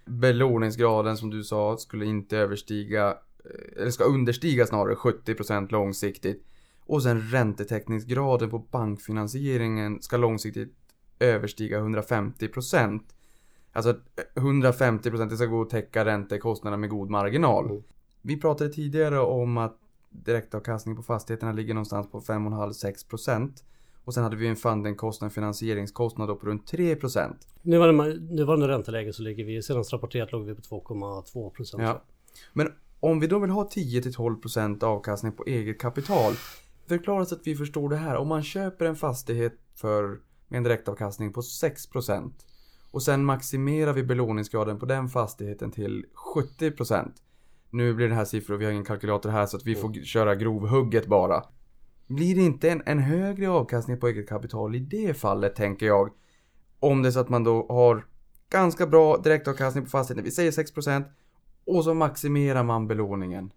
[0.05, 3.17] Belåningsgraden som du sa skulle inte överstiga,
[3.77, 6.45] eller ska understiga snarare 70 procent långsiktigt.
[6.79, 10.75] Och sen räntetäckningsgraden på bankfinansieringen ska långsiktigt
[11.19, 13.15] överstiga 150 procent.
[13.71, 13.95] Alltså
[14.35, 17.65] 150 procent, det ska gå att täcka räntekostnaderna med god marginal.
[17.65, 17.83] Mm.
[18.21, 19.79] Vi pratade tidigare om att
[20.09, 23.63] direktavkastningen på fastigheterna ligger någonstans på 5,5-6 procent.
[24.03, 27.47] Och sen hade vi en fundingkostnad, en finansieringskostnad på runt 3 procent.
[27.61, 31.83] Nuvarande, nuvarande ränteläge så ligger vi, senast rapporterat låg vi på 2,2 procent.
[31.83, 32.03] Ja.
[32.53, 32.67] Men
[32.99, 36.33] om vi då vill ha 10-12 procent avkastning på eget kapital.
[36.87, 38.15] Förklara så att vi förstår det här.
[38.15, 42.45] Om man köper en fastighet för med en direktavkastning på 6 procent.
[42.91, 47.15] Och sen maximerar vi belåningsgraden på den fastigheten till 70 procent.
[47.69, 50.35] Nu blir det här siffror, vi har ingen kalkylator här så att vi får köra
[50.35, 51.43] grovhugget bara.
[52.07, 56.09] Blir det inte en, en högre avkastning på eget kapital i det fallet tänker jag?
[56.79, 58.05] Om det är så att man då har
[58.49, 61.05] ganska bra direktavkastning på fastigheten, vi säger 6%
[61.65, 63.51] och så maximerar man belåningen.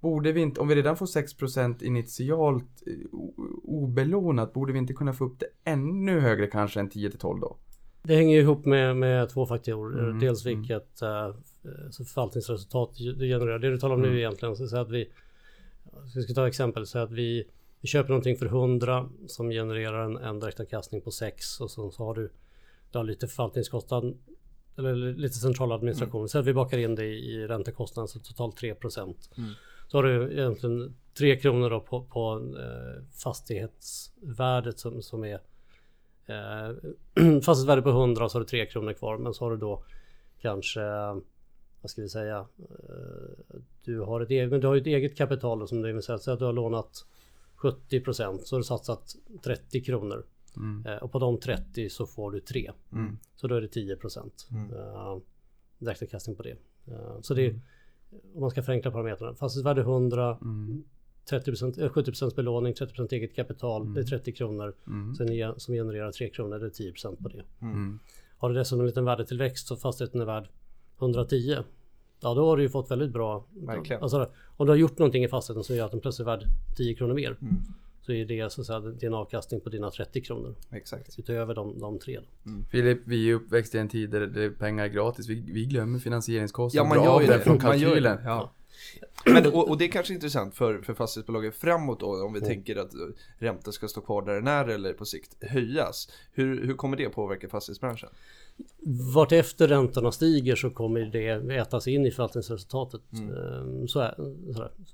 [0.00, 3.18] Borde vi inte, om vi redan får 6% initialt eh,
[3.62, 7.56] obelånat, borde vi inte kunna få upp det ännu högre kanske än 10-12 då?
[8.02, 10.08] Det hänger ihop med, med två faktorer.
[10.08, 10.58] Mm, Dels mm.
[10.60, 11.34] vilket uh,
[12.04, 13.58] förvaltningsresultat du genererar.
[13.58, 14.12] Det du talar om Mm.
[14.12, 14.56] nu egentligen.
[14.56, 15.10] Så att vi,
[16.14, 16.86] jag ska ta exempel.
[16.86, 17.48] Så att vi,
[17.80, 22.04] vi köper någonting för 100 som genererar en, en direktavkastning på 6 och sen så
[22.04, 22.30] har du,
[22.92, 24.18] du har lite förvaltningskostnad
[24.78, 26.20] eller lite central administration.
[26.20, 26.28] Mm.
[26.28, 29.30] Så att vi bakar in det i, räntekostnaden så totalt 3 procent.
[29.38, 29.50] Mm.
[29.88, 35.40] Så har du egentligen 3 kronor då på, på eh, fastighetsvärdet som, som är
[36.28, 36.70] Eh,
[37.42, 39.84] fastighetsvärde på 100 så har du 3 kronor kvar men så har du då
[40.40, 40.80] kanske
[41.80, 45.68] vad ska vi säga eh, du har ett eget, men du har ett eget kapital
[45.68, 47.06] som vill säga så att du har lånat
[47.56, 50.24] 70% så har du satsat 30 kronor
[50.58, 50.86] Mm.
[50.86, 53.18] eh, och på de 30 så får du 3 Mm.
[53.36, 53.96] så då är det 10
[54.50, 54.72] Mm.
[54.74, 55.18] eh,
[55.78, 56.56] direktavkastning på det
[56.86, 57.60] eh, så det är
[58.34, 60.84] om man ska förenkla parametrarna fastighetsvärde 100 Mm.
[61.30, 63.94] 30%, eh, 70% belåning, 30% eget kapital, Mm.
[63.94, 64.74] det är 30 kronor.
[64.86, 65.14] Mm.
[65.14, 67.42] Sen som genererar 3 kronor, det är 10% på det.
[67.62, 67.98] Mm.
[68.38, 70.48] Har du dessutom en liten värdetillväxt så fastigheten är värd
[70.98, 71.56] 110.
[72.20, 73.44] Ja då har du ju fått väldigt bra.
[73.50, 74.02] Verkligen.
[74.02, 76.44] Alltså, om du har gjort någonting i fastigheten så gör att den plötsligt är värd
[76.76, 77.36] 10 kronor mer.
[78.12, 78.26] Mm.
[78.28, 80.54] Så är det så att säga din avkastning på dina 30 kronor.
[80.72, 81.18] Exakt.
[81.18, 82.20] Utöver de, de tre.
[82.20, 82.50] Då.
[82.70, 85.28] Filip, vi är uppväxta i en tid där det pengar är gratis.
[85.28, 86.88] Vi, vi glömmer Ja finansieringskostnaden.
[86.88, 87.40] man dra gör ju det.
[87.40, 88.16] från Man kalkylen.
[88.16, 88.22] det.
[88.24, 88.52] Ja.
[89.26, 92.40] Men, och, och det är kanske är intressant för, för fastighetsbolagen framåt då om vi
[92.40, 92.90] tänker att
[93.38, 96.08] räntan ska stå kvar där den är eller på sikt höjas.
[96.32, 98.08] Hur, hur kommer det påverka fastighetsbranschen?
[99.14, 103.00] Vart efter räntorna stiger så kommer det ätas in i förvaltningsresultatet.
[103.12, 103.34] Mm.
[103.34, 104.14] Ehm, Så, är,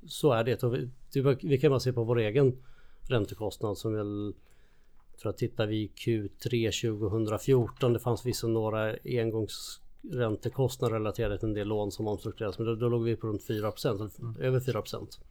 [0.06, 0.62] så är det.
[0.64, 2.56] Och vi, det- vi kan bara se på vår egen
[3.08, 4.34] räntekostnad som väl
[5.20, 7.92] tror jag tittar vi i Q3 2014.
[7.92, 12.58] Det fanns vissa några engångsräntekostnader relaterade till en del lån som omstrukturerades.
[12.58, 14.82] Men då, då låg vi på runt 4 eller över 4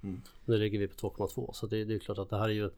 [0.02, 0.22] Mm.
[0.46, 2.66] Nu ligger vi på 2,2 så det, det är klart att det här är ju
[2.66, 2.72] eh,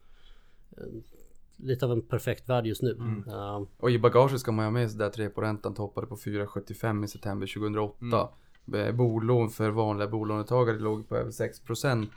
[1.57, 3.23] lite av en perfekt värld just nu.
[3.27, 7.07] Ehm, Och i bagaget ska man ha med sig där reporäntan toppade på 4,75 i
[7.07, 8.29] september 2008.
[8.67, 8.97] Mm.
[8.97, 12.07] Bolån för vanliga bolånetagare låg på över 6%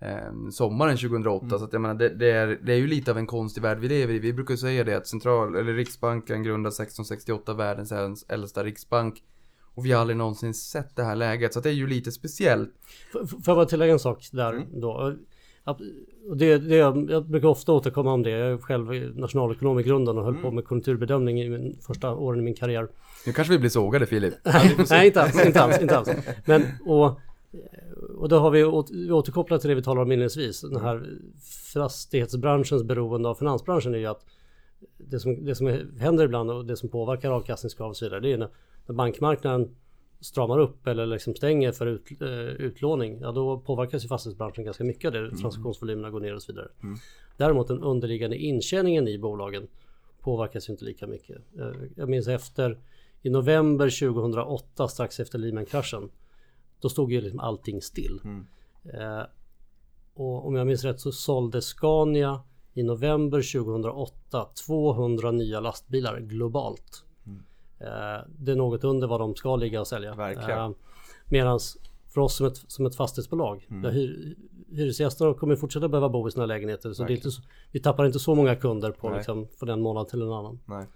[0.00, 1.58] eh, sommaren 2008.
[1.58, 3.78] Så att jag menar, det, det, är, det är ju lite av en konstig värld
[3.78, 4.18] vi lever i.
[4.18, 9.22] Vi brukar säga det att central, eller Riksbanken grundades 1668, världens äldsta riksbank.
[9.76, 11.52] Och vi har aldrig någonsin sett det här läget.
[11.52, 12.70] Så att det är ju lite speciellt.
[13.24, 15.14] F- Får jag bara tillägga en sak där då?
[15.64, 15.80] Att-
[16.30, 18.30] och Det, det, jag brukar ofta återkomma om det.
[18.30, 22.40] Jag är själv nationalekonom i grunden och höll på med konjunkturbedömning i min första åren
[22.40, 22.88] i min karriär.
[23.26, 24.34] Nu kanske vi blir sågade Filip.
[24.90, 26.08] Nej, inte alls, inte alls, inte alls.
[26.46, 27.20] Men och,
[28.16, 30.60] och då har vi, åt, vi återkopplat till det vi talade om inledningsvis.
[30.60, 31.18] Den här
[31.74, 34.26] fastighetsbranschens beroende av finansbranschen är ju att
[34.98, 35.66] det som, det som
[35.98, 38.20] händer ibland och det som påverkar avkastningskrav och så vidare.
[38.20, 38.48] Det är när,
[38.86, 39.74] när bankmarknaden
[40.20, 43.18] stramar upp eller liksom stänger för ut, eh, utlåning.
[43.20, 45.30] Ja, då påverkas ju fastighetsbranschen ganska mycket av det.
[45.30, 46.68] Transaktionsvolymerna går ner och så vidare.
[47.36, 49.66] Däremot den underliggande intjäningen i bolagen
[50.20, 51.36] påverkas ju inte lika mycket.
[51.58, 52.78] Eh, Jag minns efter
[53.22, 56.10] i november 2008 strax efter Lehman-kraschen.
[56.84, 58.20] Då stod ju liksom allting still.
[58.84, 59.22] Eh,
[60.14, 62.40] och om jag minns rätt så sålde Scania
[62.74, 67.04] i november 2008 200 nya lastbilar globalt.
[67.80, 70.14] Eh, Det är något under vad de ska ligga och sälja.
[70.14, 70.74] Verkligen.
[71.30, 71.60] Medan
[72.14, 74.34] för oss som ett, som ett fastighetsbolag, där hy,
[74.70, 76.92] hyresgästerna kommer fortsätta behöva bo i sina lägenheter.
[76.92, 77.28] Så det är inte
[77.72, 79.18] vi tappar inte så många kunder på Nej.
[79.18, 80.60] liksom, från en månad till en annan.
[80.64, 80.86] Nej.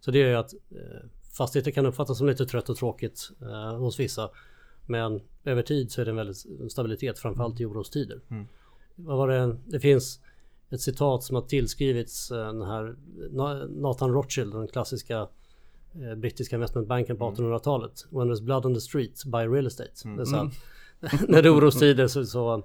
[0.00, 3.76] Så det gör ju att eh, fastigheter kan uppfattas som lite trött och tråkigt eh,
[3.76, 4.30] hos vissa.
[4.86, 8.20] Men över tid så är det en väldigt stabilitet, framförallt i orostider.
[8.94, 9.56] Vad var det?
[9.66, 10.20] det finns
[10.70, 12.96] ett citat som har tillskrivits eh, den här
[13.30, 15.28] Na- Nathan Rothschild, den klassiska
[15.94, 18.06] eh, brittiska investmentbanken på 1800-talet.
[18.10, 19.90] When there's blood on the streets, buy real estate.
[20.16, 22.62] Det är så att, när det är orostider så, så,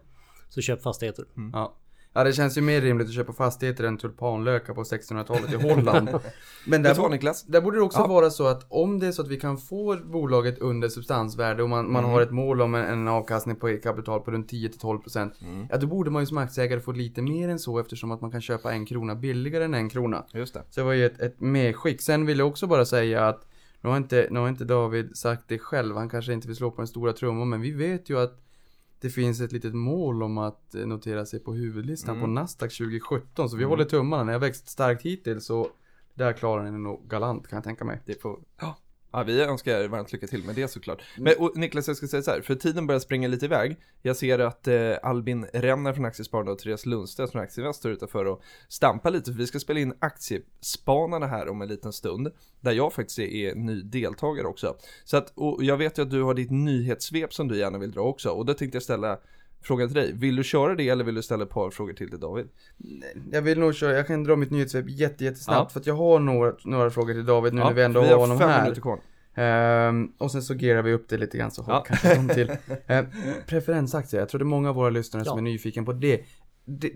[0.50, 1.26] så köp fastigheter.
[1.54, 1.74] Ja.
[2.14, 6.10] Ja, det känns ju mer rimligt att köpa fastigheter än tulpanlökar på 1600-talet i Holland.
[6.66, 7.04] Men där, bo-
[7.48, 8.08] där borde det också Ja.
[8.08, 11.70] vara så att om det är så att vi kan få bolaget under substansvärde och
[11.70, 15.32] man, man har ett mål om en, en avkastning på kapital på runt 10-12%
[15.70, 18.32] Ja, då borde man ju som aktieägare få lite mer än så eftersom att man
[18.32, 20.26] kan köpa en krona billigare än en krona.
[20.34, 20.64] Just det.
[20.70, 22.02] Så det var ju ett, ett medskick.
[22.02, 23.48] Sen vill jag också bara säga att
[23.82, 26.72] nu har, inte, nu har inte David sagt det själv, han kanske inte vill slå
[26.72, 28.38] på den stora trumman, men vi vet ju att
[29.02, 33.50] det finns ett litet mål om att eh, notera sig på huvudlistan på Nasdaq 2017,
[33.50, 34.24] så vi håller tummarna.
[34.24, 35.68] Ni har växt starkt hittills så
[36.14, 38.02] där klarar ni nog galant kan jag tänka mig.
[38.06, 38.40] Det får...
[38.60, 38.78] ja.
[39.14, 41.02] Ja, vi önskar er varmt lycka till med det såklart.
[41.18, 43.78] Men och Niklas, jag ska säga så här, för tiden börjar springa lite iväg.
[44.02, 48.26] Jag ser att eh, Albin Renner från Aktiespararna och Therese Lundstedt från Aktieinvest står utanför
[48.26, 52.32] och stampar lite, för vi ska spela in Aktiespanarna här om en liten stund,
[52.62, 54.76] där jag faktiskt är, är ny deltagare också.
[55.04, 57.92] Så att, och jag vet ju att du har ditt nyhetssvep som du gärna vill
[57.92, 59.20] dra också, och då tänkte jag ställa
[59.62, 60.12] frågan till dig.
[60.14, 62.48] Vill du köra det eller vill du ställa ett par frågor till till David?
[63.32, 65.74] Jag vill nog köra, jag kan dra mitt nyhetssvep jätte, jättesnabbt Ja.
[65.74, 68.14] för att jag har några, några frågor till David nu när vi ändå vi har
[68.14, 68.62] har honom fem här.
[68.64, 69.00] minuter kvar.
[69.36, 71.84] Ehm, och sen så gerar vi upp det lite grann så har Ja.
[71.88, 72.52] kanske de till.
[72.88, 73.06] Ehm,
[73.48, 75.38] preferensaktier, jag tror det är många av våra lyssnare som Ja.
[75.38, 76.22] är nyfiken på det.
[76.66, 76.92] det.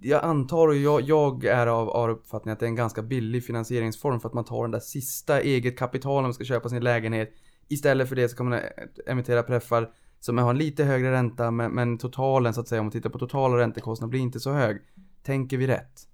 [0.00, 3.44] Jag antar och jag, jag är av, av uppfattningen att det är en ganska billig
[3.44, 6.84] finansieringsform för att man tar den där sista eget kapital när man ska köpa sin
[6.84, 7.32] lägenhet.
[7.68, 8.62] Istället för det så kan man eh,
[9.06, 9.90] emittera preffar
[10.20, 13.10] som har en lite högre ränta men, men totalen så att säga om man tittar
[13.10, 14.80] på totala räntekostnader blir inte så hög.
[15.22, 16.08] Tänker vi rätt?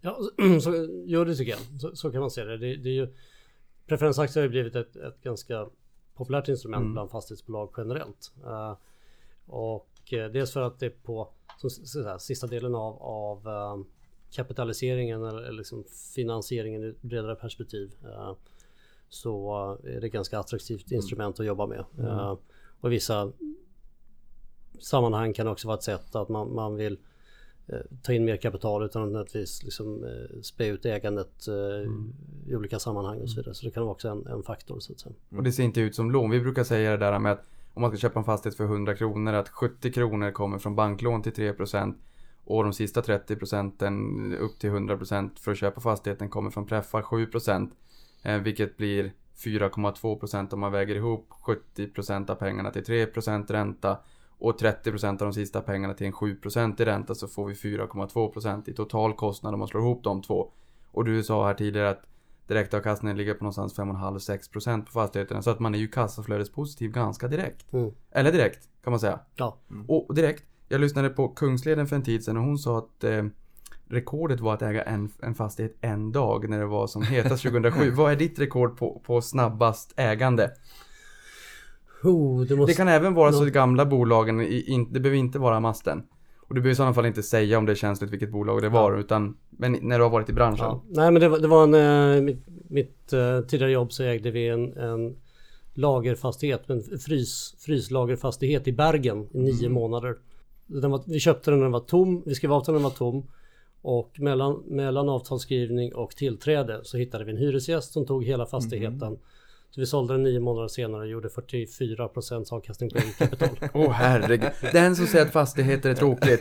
[0.00, 0.18] Ja,
[0.62, 1.80] så, jo det tycker jag.
[1.80, 2.58] Så, så kan man se det.
[2.58, 3.14] det, det är ju,
[3.86, 5.68] preferensaktier har ju blivit ett, ett ganska
[6.14, 8.32] populärt instrument bland fastighetsbolag generellt.
[8.44, 8.76] Eh,
[9.46, 11.28] och eh, dels för att det är på
[11.58, 13.84] som, så sista delen av, av eh,
[14.30, 15.84] kapitaliseringen eller, eller liksom
[16.14, 17.92] finansieringen i ett bredare perspektiv.
[19.08, 21.84] så är det ett ganska attraktivt instrument att jobba med.
[21.98, 22.36] Eh,
[22.80, 23.32] och i vissa
[24.80, 26.98] sammanhang kan det också vara ett sätt att man, man vill
[27.66, 31.90] eh, ta in mer kapital utan att nödvändigtvis liksom, eh, spä ut ägandet eh,
[32.46, 33.54] i olika sammanhang och så vidare.
[33.54, 35.14] Så det kan vara också en, en faktor så att säga.
[35.30, 36.30] Och det ser inte ut som lån.
[36.30, 38.94] Vi brukar säga det där med att om man ska köpa en fastighet för 100
[38.94, 41.94] kronor att 70 kronor kommer från banklån till 3%
[42.44, 46.66] och de sista 30 procenten upp till 100 procent för att köpa fastigheten kommer från
[46.66, 47.74] preffar 7 procent.
[48.42, 49.12] Vilket blir
[49.44, 53.98] 4,2 procent om man väger ihop 70 procent av pengarna till 3 procent ränta
[54.38, 57.46] och 30 procent av de sista pengarna till en 7 procent i ränta så får
[57.46, 60.52] vi 4,2 procent i total kostnad om man slår ihop de två.
[60.90, 62.02] Och du sa här tidigare att
[62.46, 65.42] direktavkastningen ligger på någonstans 5,5-6% på fastigheterna.
[65.42, 67.72] Så att man är ju kassaflödespositiv ganska direkt.
[67.72, 67.90] Mm.
[68.10, 69.20] Eller direkt, kan man säga.
[69.36, 69.58] Ja,
[69.88, 73.24] Och direkt, jag lyssnade på Kungsleden för en tid sedan och hon sa att eh,
[73.90, 77.90] rekordet var att äga en, en fastighet en dag när det var som hetast 2007.
[77.94, 80.50] Vad är ditt rekord på, på snabbast ägande?
[82.02, 82.72] oh, det måste...
[82.72, 86.02] Det kan även vara så i gamla bolagen, i, in, det behöver inte vara masten.
[86.48, 88.68] Och du behöver i sådana fall inte säga om det är känsligt vilket bolag det
[88.68, 90.66] var, utan men när du har varit i branschen.
[90.66, 90.84] Ja.
[90.88, 94.30] Nej men det var, det var en, eh, mitt, mitt eh, tidigare jobb så ägde
[94.30, 95.16] vi en, en
[95.74, 100.16] lagerfastighet, en frys, fryslagerfastighet i Bergen i nio månader.
[100.66, 102.96] Den var, vi köpte den när den var tom, vi skrev avtal när den var
[102.96, 103.26] tom.
[103.88, 109.18] Och mellan, mellan avtalsskrivning och tillträde så hittade vi en hyresgäst som tog hela fastigheten.
[109.70, 113.48] Så vi sålde den nio månader senare och gjorde 44% avkastning på eget kapital.
[113.74, 114.50] Åh herregud.
[114.72, 116.40] Den som säger att fastigheter är tråkigt.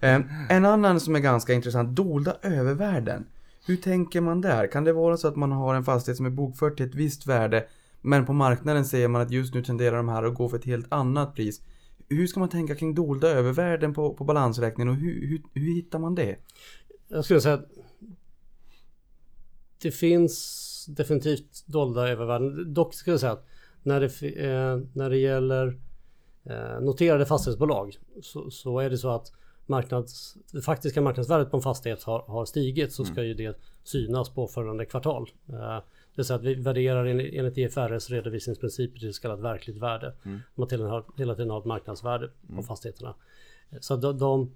[0.00, 3.26] Eh, en annan som är ganska intressant, dolda övervärden.
[3.66, 4.66] Hur tänker man där?
[4.66, 7.26] Kan det vara så att man har en fastighet som är bokförd till ett visst
[7.26, 7.66] värde
[8.00, 10.64] men på marknaden säger man att just nu tenderar de här att gå för ett
[10.64, 11.60] helt annat pris.
[12.08, 15.98] Hur ska man tänka kring dolda övervärden på, på balansräkningen och hur, hur, hur hittar
[15.98, 16.36] man det?
[17.14, 17.68] Jag skulle säga att
[19.82, 22.74] det finns definitivt dolda övervärden.
[22.74, 23.46] Dock skulle jag säga att
[23.82, 25.78] när det, eh, när det gäller
[26.44, 29.32] eh, noterade fastighetsbolag så, så är det så att
[29.66, 34.30] marknads, det faktiska marknadsvärdet på en fastighet har, har stigit så ska ju det synas
[34.30, 35.30] på följande kvartal.
[35.48, 40.14] Eh, det vill säga att vi värderar enligt, IFRS redovisningsprinciper till så kallat verkligt värde.
[40.54, 43.14] Man till, har, hela tiden har ett marknadsvärde på fastigheterna.
[43.80, 44.50] Så de, de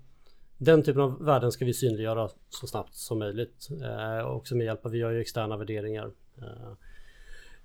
[0.58, 3.68] Den typen av värden ska vi synliggöra så snabbt som möjligt.
[3.82, 6.10] Eh, också med hjälp av, vi gör ju externa värderingar.
[6.38, 6.72] Eh,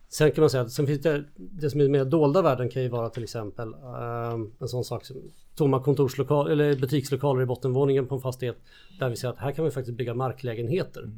[0.10, 2.82] sen kan man säga att sen finns det, det som är mer dolda värden kan
[2.82, 5.18] ju vara till exempel eh, en sån sak som
[5.56, 8.58] tomma kontorslokaler eller butikslokaler i bottenvåningen på en fastighet.
[9.00, 11.12] Där vi ser att här kan vi faktiskt bygga marklägenheter.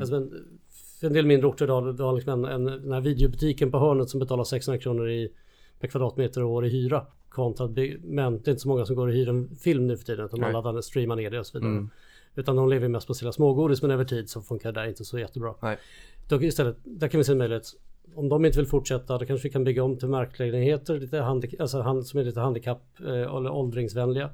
[0.00, 0.30] Alltså, men,
[1.00, 3.78] för en del mindre orter idag, du har liksom en, en, den här videobutiken på
[3.78, 5.32] hörnet som betalar 600 kronor i,
[5.80, 7.06] per kvadratmeter och år i hyra.
[7.38, 7.70] Kontra att
[8.02, 10.24] men det är inte så många som går och hyr en film nu för tiden
[10.24, 10.54] utan Nej.
[10.54, 11.72] alla streamar ner det och så vidare.
[11.72, 11.90] Mm.
[12.34, 15.04] Utan de lever mest på sina smågodis men över tid så funkar det där inte
[15.04, 15.54] så jättebra.
[15.62, 15.78] Nej.
[16.28, 17.66] Då istället, där kan vi se en möjlighet.
[18.14, 21.80] Om de inte vill fortsätta då kanske vi kan bygga om till marklägenheter lite alltså
[21.80, 24.30] hand, som är lite handikapp eh, eller åldringsvänliga.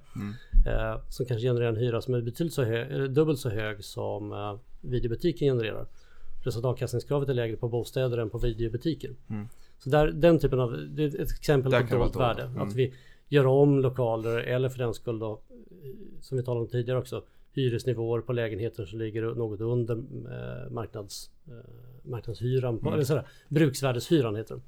[0.66, 4.32] Eh, som kanske genererar en hyra som är betydligt så hög, dubbelt så hög som
[4.32, 5.86] eh, videobutiken genererar.
[6.42, 9.11] Plus att avkastningskravet är lägre på bostäder än på videobutiker.
[9.85, 12.43] Så där, den typen av, det är ett exempel Där på det dolt vara värde.
[12.43, 12.62] Mm.
[12.62, 12.95] Att vi
[13.28, 15.41] gör om lokaler eller för den skull då,
[16.20, 21.30] som vi talade om tidigare också, hyresnivåer på lägenheter som ligger något under eh, marknads,
[21.47, 21.70] eh,
[22.03, 24.62] marknadshyran, på, eller sådär, bruksvärdeshyran heter den,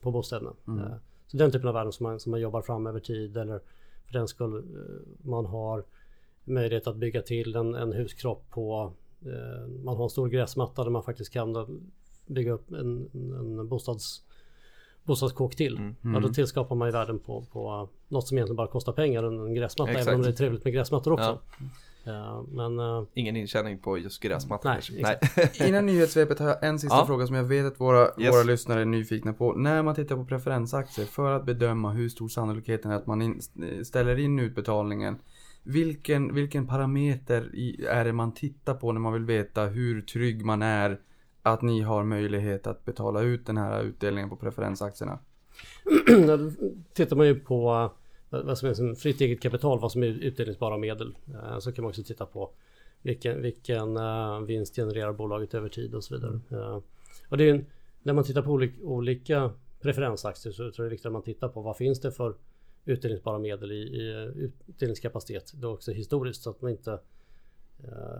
[0.00, 0.52] på bostäderna.
[0.68, 0.96] Eh,
[1.26, 3.60] så den typen av värden som man, som man jobbar fram över tid eller
[4.06, 5.84] för den skull eh, man har
[6.44, 8.92] möjlighet att bygga till en, en huskropp på
[9.26, 11.68] eh, man har en stor gräsmatta där man faktiskt kan då
[12.26, 14.24] bygga upp en, en bostads
[15.04, 15.94] bostadskåk till.
[16.02, 19.38] Ja, då tillskapar man ju värden på, på något som egentligen bara kostar pengar, en,
[19.46, 20.06] en gräsmatta, Exakt.
[20.08, 21.38] även om det är trevligt med gräsmattor också.
[21.58, 21.64] Ja.
[22.06, 25.18] Ja, men eh, Ingen intjäning på just gräsmattan Nej.
[25.30, 25.50] Nej.
[25.68, 27.06] Innan nyhetssvepet har jag en sista Ja.
[27.06, 28.34] fråga som jag vet att våra, Yes.
[28.34, 29.52] våra lyssnare är nyfikna på.
[29.52, 33.40] När man tittar på preferensaktier för att bedöma hur stor sannolikheten är att man in,
[33.84, 35.16] ställer in utbetalningen.
[35.62, 40.44] Vilken, vilken parameter i, är det man tittar på när man vill veta hur trygg
[40.44, 41.00] man är
[41.44, 45.18] att ni har möjlighet att betala ut den här utdelningen på preferensaktierna?
[46.26, 46.50] då
[46.92, 47.90] tittar man ju på
[48.32, 51.16] eh, vad som är som fritt eget kapital, vad som är utdelningsbara medel.
[51.34, 52.50] Eh, Så kan man också titta på
[53.02, 56.40] vilken, vilken eh, vinst genererar bolaget över tid och så vidare.
[56.50, 56.80] Eh,
[57.28, 57.66] Och det är en,
[58.02, 61.22] när man tittar på olika, olika preferensaktier så tror jag det är viktigt att man
[61.22, 62.34] tittar på vad finns det för
[62.84, 64.30] utdelningsbara medel i, i
[64.68, 65.52] utdelningskapacitet.
[65.52, 66.98] Då också historiskt så att man inte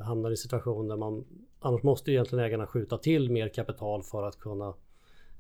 [0.05, 1.25] hamnar i situation där man
[1.61, 4.75] annars måste ju egentligen ägarna skjuta till mer kapital för att kunna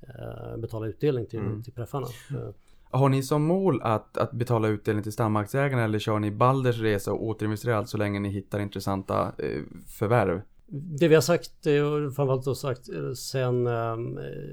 [0.00, 2.06] eh, betala utdelning till, till preffarna.
[2.30, 2.48] Eh,
[2.90, 7.12] Har ni som mål att, att betala utdelning till stamaktieägarna eller kör ni Balders resa
[7.12, 10.40] och återinvesterar allt så länge ni hittar intressanta eh, förvärv?
[10.66, 13.92] Det vi har sagt eh, och framförallt då sagt eh, sen eh,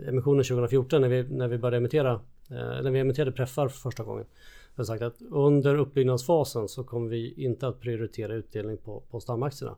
[0.08, 2.12] emissionen 2014 när vi, när vi började emittera
[2.50, 4.26] eh, när vi emitterade preffar för första gången.
[4.76, 9.20] Vi har sagt att under uppbyggnadsfasen så kommer vi inte att prioritera utdelning på, på
[9.20, 9.76] stamaktierna.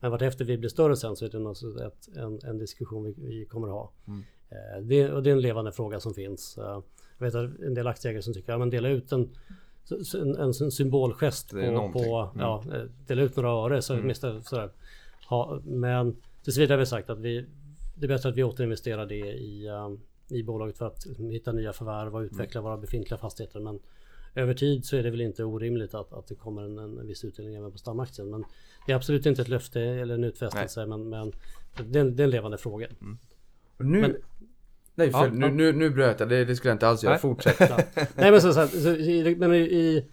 [0.00, 3.14] Men vartefter vi blir större sen så är det något, ett, en, en diskussion vi,
[3.16, 3.92] vi kommer att ha.
[4.48, 6.58] Eh, Det, och det är en levande fråga som finns.
[6.58, 6.82] Eh,
[7.18, 9.30] Jag vet att en del aktieägare som tycker att man dela ut en,
[10.14, 13.82] en, en symbolgest på, på ja, eh, dela ut några öre.
[13.82, 14.14] Så mm.
[14.14, 14.70] sådär,
[15.28, 17.46] ha, men tills vidare har vi sagt att vi,
[17.94, 21.72] det är bättre att vi återinvesterar det i, um, i bolaget för att hitta nya
[21.72, 23.60] förvärv och utveckla våra befintliga fastigheter.
[23.60, 23.80] Men
[24.34, 27.24] över tid så är det väl inte orimligt att, att det kommer en, en viss
[27.24, 28.30] utdelning även på stamaktien.
[28.30, 28.44] Men
[28.86, 30.86] det är absolut inte ett löfte eller en utfästelse.
[30.86, 31.32] Men, men
[31.76, 32.86] det, är en, det är en levande fråga.
[33.76, 34.00] Och nu...
[34.00, 34.16] Men-
[34.96, 36.28] Nej, för, Ja, nu, nu, nu bröt jag.
[36.28, 37.12] Det, det skulle jag inte alls göra.
[37.12, 37.20] Nej.
[37.20, 37.56] Fortsätt.
[37.60, 37.78] Ja.
[38.14, 40.04] Nej men så, så, så i, men i, i,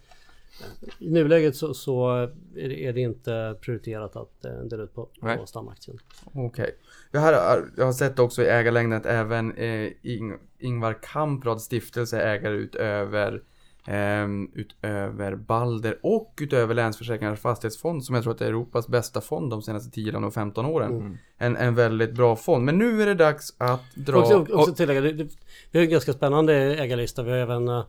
[0.98, 2.10] i nuläget så, så
[2.54, 5.36] är, det, är det inte prioriterat att eh, dela ut på, Nej.
[5.38, 5.98] på stamaktien.
[6.32, 6.76] Okej.
[7.10, 7.32] Jag, har,
[7.76, 13.42] jag har sett också i ägarlängden att även eh, Ing, Ingvar Kamprads stiftelse ägare utöver
[13.86, 19.50] ehm, utöver Balder och utöver Länsförsäkringars fastighetsfond som jag tror att är Europas bästa fond
[19.50, 20.92] de senaste 10 eller 15 åren.
[20.92, 21.18] Mm.
[21.38, 22.64] En, en väldigt bra fond.
[22.64, 24.18] Men nu är det dags att dra...
[24.18, 25.28] Också, också tillägga, det, det,
[25.70, 27.22] vi har en ganska spännande ägarlista.
[27.22, 27.84] Vi har även eh,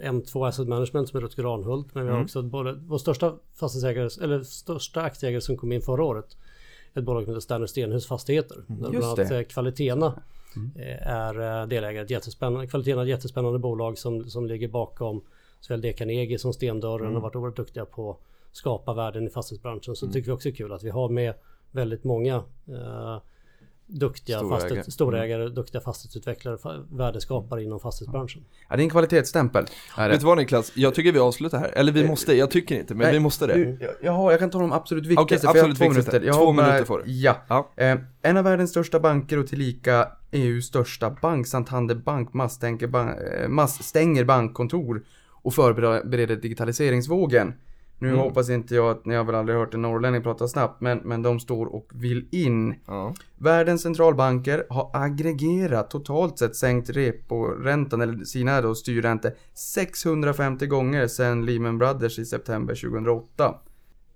[0.00, 1.94] M2 Asset Management som är Rutger Arnhult.
[1.94, 6.04] Men vi har också både, vår största fastighetsägare, eller största aktieägare som kom in förra
[6.04, 6.36] året.
[6.94, 8.64] Ett bolag som heter Sterner Stenhus Fastigheter.
[8.66, 10.22] Där bland annat eh, Kvalitena
[10.76, 12.04] eh, är delägare.
[12.04, 15.22] Ett jättespännande, Kvalitena är ett jättespännande bolag som, som ligger bakom
[15.60, 15.92] såväl.
[15.94, 18.18] Carnegie som Stendörren och varit oerhört duktiga på att
[18.56, 19.96] skapa värden i fastighetsbranschen.
[19.96, 21.34] Så tycker vi också är kul att vi har med
[21.70, 22.34] väldigt många
[22.68, 23.18] eh,
[23.90, 24.60] duktiga Storägare.
[24.60, 28.44] fastighet, storägare, duktiga fastighetsutvecklare, fa- värdeskapare inom fastighetsbranschen.
[28.68, 29.64] Ja, det är en kvalitetsstämpel.
[29.96, 30.08] Är.
[30.10, 30.72] Vet du vad Niklas?
[30.74, 31.70] Jag tycker vi avslutar här.
[31.76, 33.54] Eller vi måste, jag tycker inte, men Nej, vi måste det.
[33.54, 36.10] Du, jag, jag, har, jag kan ta de absolut viktigaste, Okej, har absolut två viktigaste.
[36.12, 36.26] minuter.
[36.26, 37.12] Jag Två har bara- minuter får du.
[37.12, 37.36] Ja.
[37.48, 37.70] Ja.
[37.76, 43.08] Eh, en av världens största banker och tillika EUs största bank, Santander Bank, masstänker, ban
[43.08, 45.02] eh, massstänger bankkontor
[45.48, 47.52] och förbereder digitaliseringsvågen.
[48.00, 48.20] Nu Mm.
[48.20, 51.22] hoppas inte jag att, ni har väl aldrig hört en norrlänning prata snabbt, men, men
[51.22, 52.74] de står och vill in.
[52.86, 53.14] Ja.
[53.38, 61.46] Världens centralbanker har aggregerat totalt sett sänkt reporäntan, eller sina då styrräntor, 650 gånger sedan
[61.46, 63.54] Lehman Brothers i september 2008.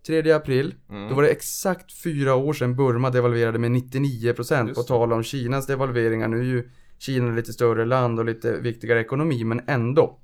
[0.06, 1.08] 3 april, Mm.
[1.08, 5.22] då var det exakt fyra år sedan Burma devalverade med 99% Just på tal om
[5.22, 6.28] Kinas devalveringar.
[6.28, 6.68] Nu är ju
[6.98, 10.18] Kina lite större land och lite viktigare ekonomi, men ändå.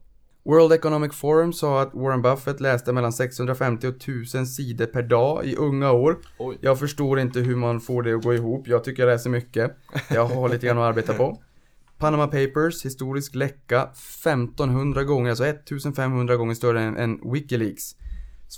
[0.49, 5.47] World Economic Forum sa att Warren Buffett läste mellan 650 och 1000 sidor per dag
[5.47, 6.19] i unga år.
[6.39, 6.59] Oj.
[6.61, 8.69] Jag förstår inte hur man får det att gå ihop.
[8.69, 9.77] Jag tycker jag läser mycket.
[10.11, 11.43] Jag har lite grann att arbeta på.
[11.99, 17.97] Panama Papers, historisk läcka, 1500 gånger, alltså 1500 gånger större än, än Wikileaks.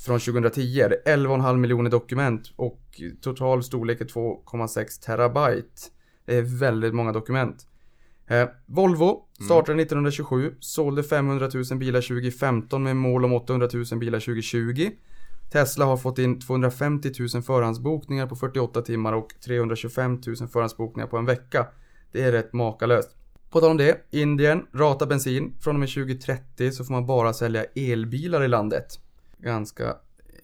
[0.07, 2.81] Från 2010, det är 11,5 miljoner dokument och
[3.21, 5.83] total storlek är 2,6 terabyte.
[6.27, 7.67] Det är väldigt många dokument.
[8.31, 14.21] Eh, Volvo startade 1927, sålde 500 000 bilar 2015 med mål om 800 000 bilar
[14.21, 14.91] 2020.
[15.53, 21.17] Tesla har fått in 250 000 förhandsbokningar på 48 timmar och 325 000 förhandsbokningar på
[21.17, 21.67] en vecka.
[22.13, 23.17] Det är rätt makalöst.
[23.51, 25.55] På tal om det, Indien ratar bensin.
[25.61, 29.01] Från och med 2030 så får man bara sälja elbilar i landet.
[29.39, 29.97] Ganska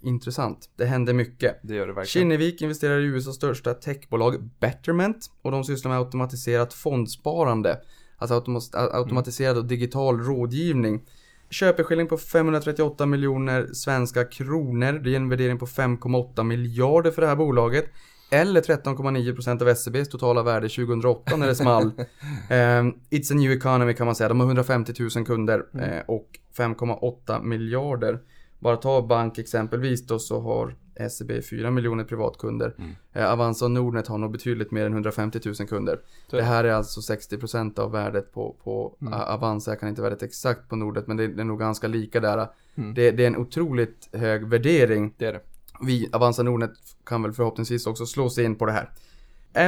[0.07, 0.70] intressant.
[0.76, 1.61] Det händer mycket.
[1.62, 2.22] Det gör det verkligen.
[2.22, 7.78] Kinnevik investerar i USAs största techbolag Betterment och de sysslar med automatiserat fondsparande.
[8.18, 11.02] Alltså automa- automatiserad och digital rådgivning.
[11.50, 14.92] Köpeskilling på 538 miljoner svenska kronor.
[14.92, 17.84] Det är en värdering på 5,8 miljarder för det här bolaget.
[18.30, 21.90] Eller 13,9% av SCBs totala värde 2008 när det small.
[22.50, 24.28] Ehm, It's a new economy kan man säga.
[24.28, 28.18] De har 150 000 kunder eh, och 5,8 miljarder.
[28.67, 30.75] Bara ta bank exempelvis då så har
[31.11, 32.75] SEB 4 miljoner privatkunder.
[33.12, 36.01] Eh, Avanza och Nordnet har nog betydligt mer än 150 000 kunder.
[36.31, 39.71] Så- Det här är alltså 60% av värdet på, på A- Avanza.
[39.71, 42.49] Jag kan inte värdet exakt på Nordnet men det, det är nog ganska lika där.
[42.95, 45.14] Det, det är en otroligt hög värdering.
[45.19, 45.41] Det är det.
[45.87, 46.71] Vi, Avanza Nordnet,
[47.05, 48.91] kan väl förhoppningsvis också slå sig in på det här.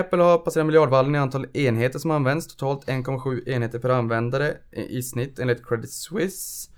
[0.00, 2.46] Apple har passerat miljardvallen i antal enheter som används.
[2.56, 6.70] Totalt 1,7 enheter per användare i i snitt enligt Credit Suisse.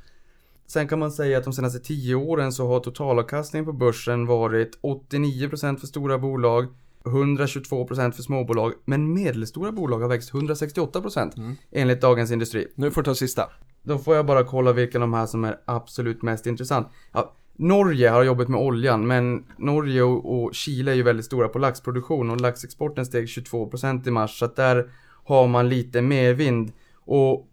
[0.71, 4.79] Sen kan man säga att de senaste 10 åren så har totalavkastningen på börsen varit
[4.83, 6.67] 89% för stora bolag,
[7.05, 12.73] 122% för småbolag, men medelstora bolag har växt 168% enligt Dagens Industri.
[12.75, 13.51] Nu får du ta sista.
[13.83, 16.89] Då får jag bara kolla vilka de här som är absolut mest intressant.
[17.13, 21.49] Ja, Norge har jobbat med oljan, men Norge och, och Chile är ju väldigt stora
[21.49, 24.91] på laxproduktion och laxexporten steg 22% i mars, så att där
[25.25, 26.73] har man lite mer vind.
[27.05, 27.50] Och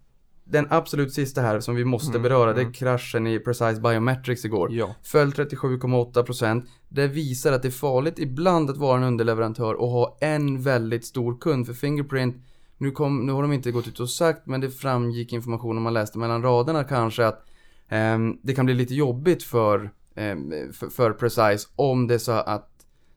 [0.50, 4.72] den absolut sista här som vi måste beröra, det är kraschen i Precise Biometrics igår.
[4.72, 4.96] Ja.
[5.04, 6.64] Föll 37,8%.
[6.90, 11.06] Det visar att det är farligt ibland att vara en underleverantör och ha en väldigt
[11.06, 11.66] stor kund.
[11.66, 12.36] För Fingerprint,
[12.78, 15.84] nu, kom, nu har de inte gått ut och sagt, men det framgick information om
[15.84, 17.46] man läste mellan raderna kanske att
[17.90, 22.32] ehm, det kan bli lite jobbigt för, ehm, för, för Precise om det är så
[22.32, 22.70] att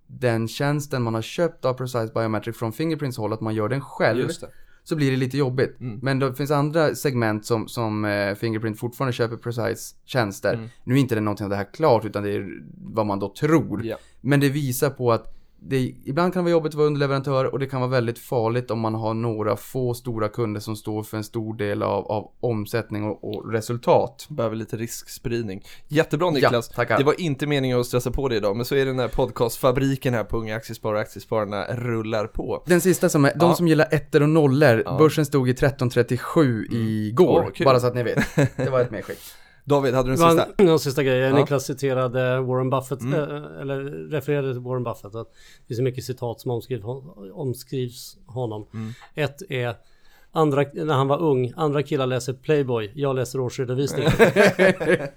[0.06, 3.80] den tjänsten man har köpt av Precise Biometric från Fingerprints håll, att man gör den
[3.80, 4.28] själv.
[4.90, 5.80] Så blir det lite jobbigt.
[5.80, 5.98] Mm.
[6.02, 10.54] Men det finns andra segment som, som eh, Fingerprint fortfarande köper Precise tjänster.
[10.54, 10.68] Mm.
[10.84, 13.34] Nu är inte det någonting av det här klart utan det är vad man då
[13.34, 13.84] tror.
[13.84, 13.96] Ja.
[14.20, 17.58] Men det visar på att det, ibland kan det vara jobbigt att vara underleverantör och
[17.58, 21.16] det kan vara väldigt farligt om man har några få stora kunder som står för
[21.16, 24.26] en stor del av, av omsättning och, och resultat.
[24.30, 25.62] Behöver lite riskspridning.
[25.88, 26.68] Jättebra Niklas.
[26.68, 26.98] tackar.
[26.98, 30.14] Det var inte meningen att stressa på dig idag, men så är den här podcastfabriken
[30.14, 32.62] här på Unga Aktiesparare och Aktiespararna rullar på.
[32.66, 33.54] Den sista som är, de Ja.
[33.54, 34.98] som gillar ettor och nollor, Ja.
[34.98, 37.44] börsen stod i 1337 igår.
[37.46, 37.64] Åh, kul.
[37.64, 38.18] bara så att ni vet.
[38.56, 39.18] Det var ett medskick.
[39.70, 40.46] David, hade du en sista?
[40.58, 41.18] en, en sista grej.
[41.18, 41.36] Ja.
[41.36, 43.14] Niklas citerade Warren Buffett, Mm.
[43.14, 45.14] eh, eller refererade till Warren Buffett.
[45.14, 45.28] Att
[45.60, 46.84] det finns så mycket citat som omskrivs,
[47.34, 48.66] omskrivs honom.
[48.74, 48.92] Mm.
[49.14, 49.74] Ett är
[50.32, 54.10] andra, när han var ung, andra killar läser Playboy, jag läser årsredovisningen.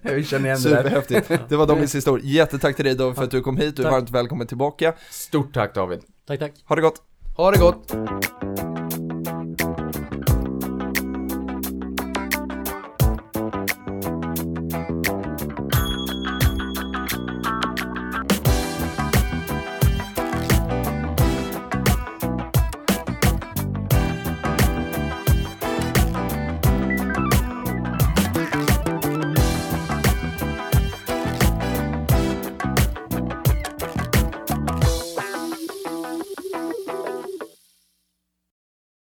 [0.01, 0.83] Jag känner igen det där.
[0.83, 1.31] Superhäftigt.
[1.49, 2.19] Det var Davids sista ord.
[2.23, 3.75] Jättetack till dig David för att du kom hit.
[3.75, 3.93] Du är Tack.
[3.93, 4.93] varmt välkommen tillbaka.
[5.11, 5.99] Stort tack David.
[6.27, 6.53] tack, tack.
[6.65, 7.01] Ha det gott!
[7.37, 7.93] Ha det gott!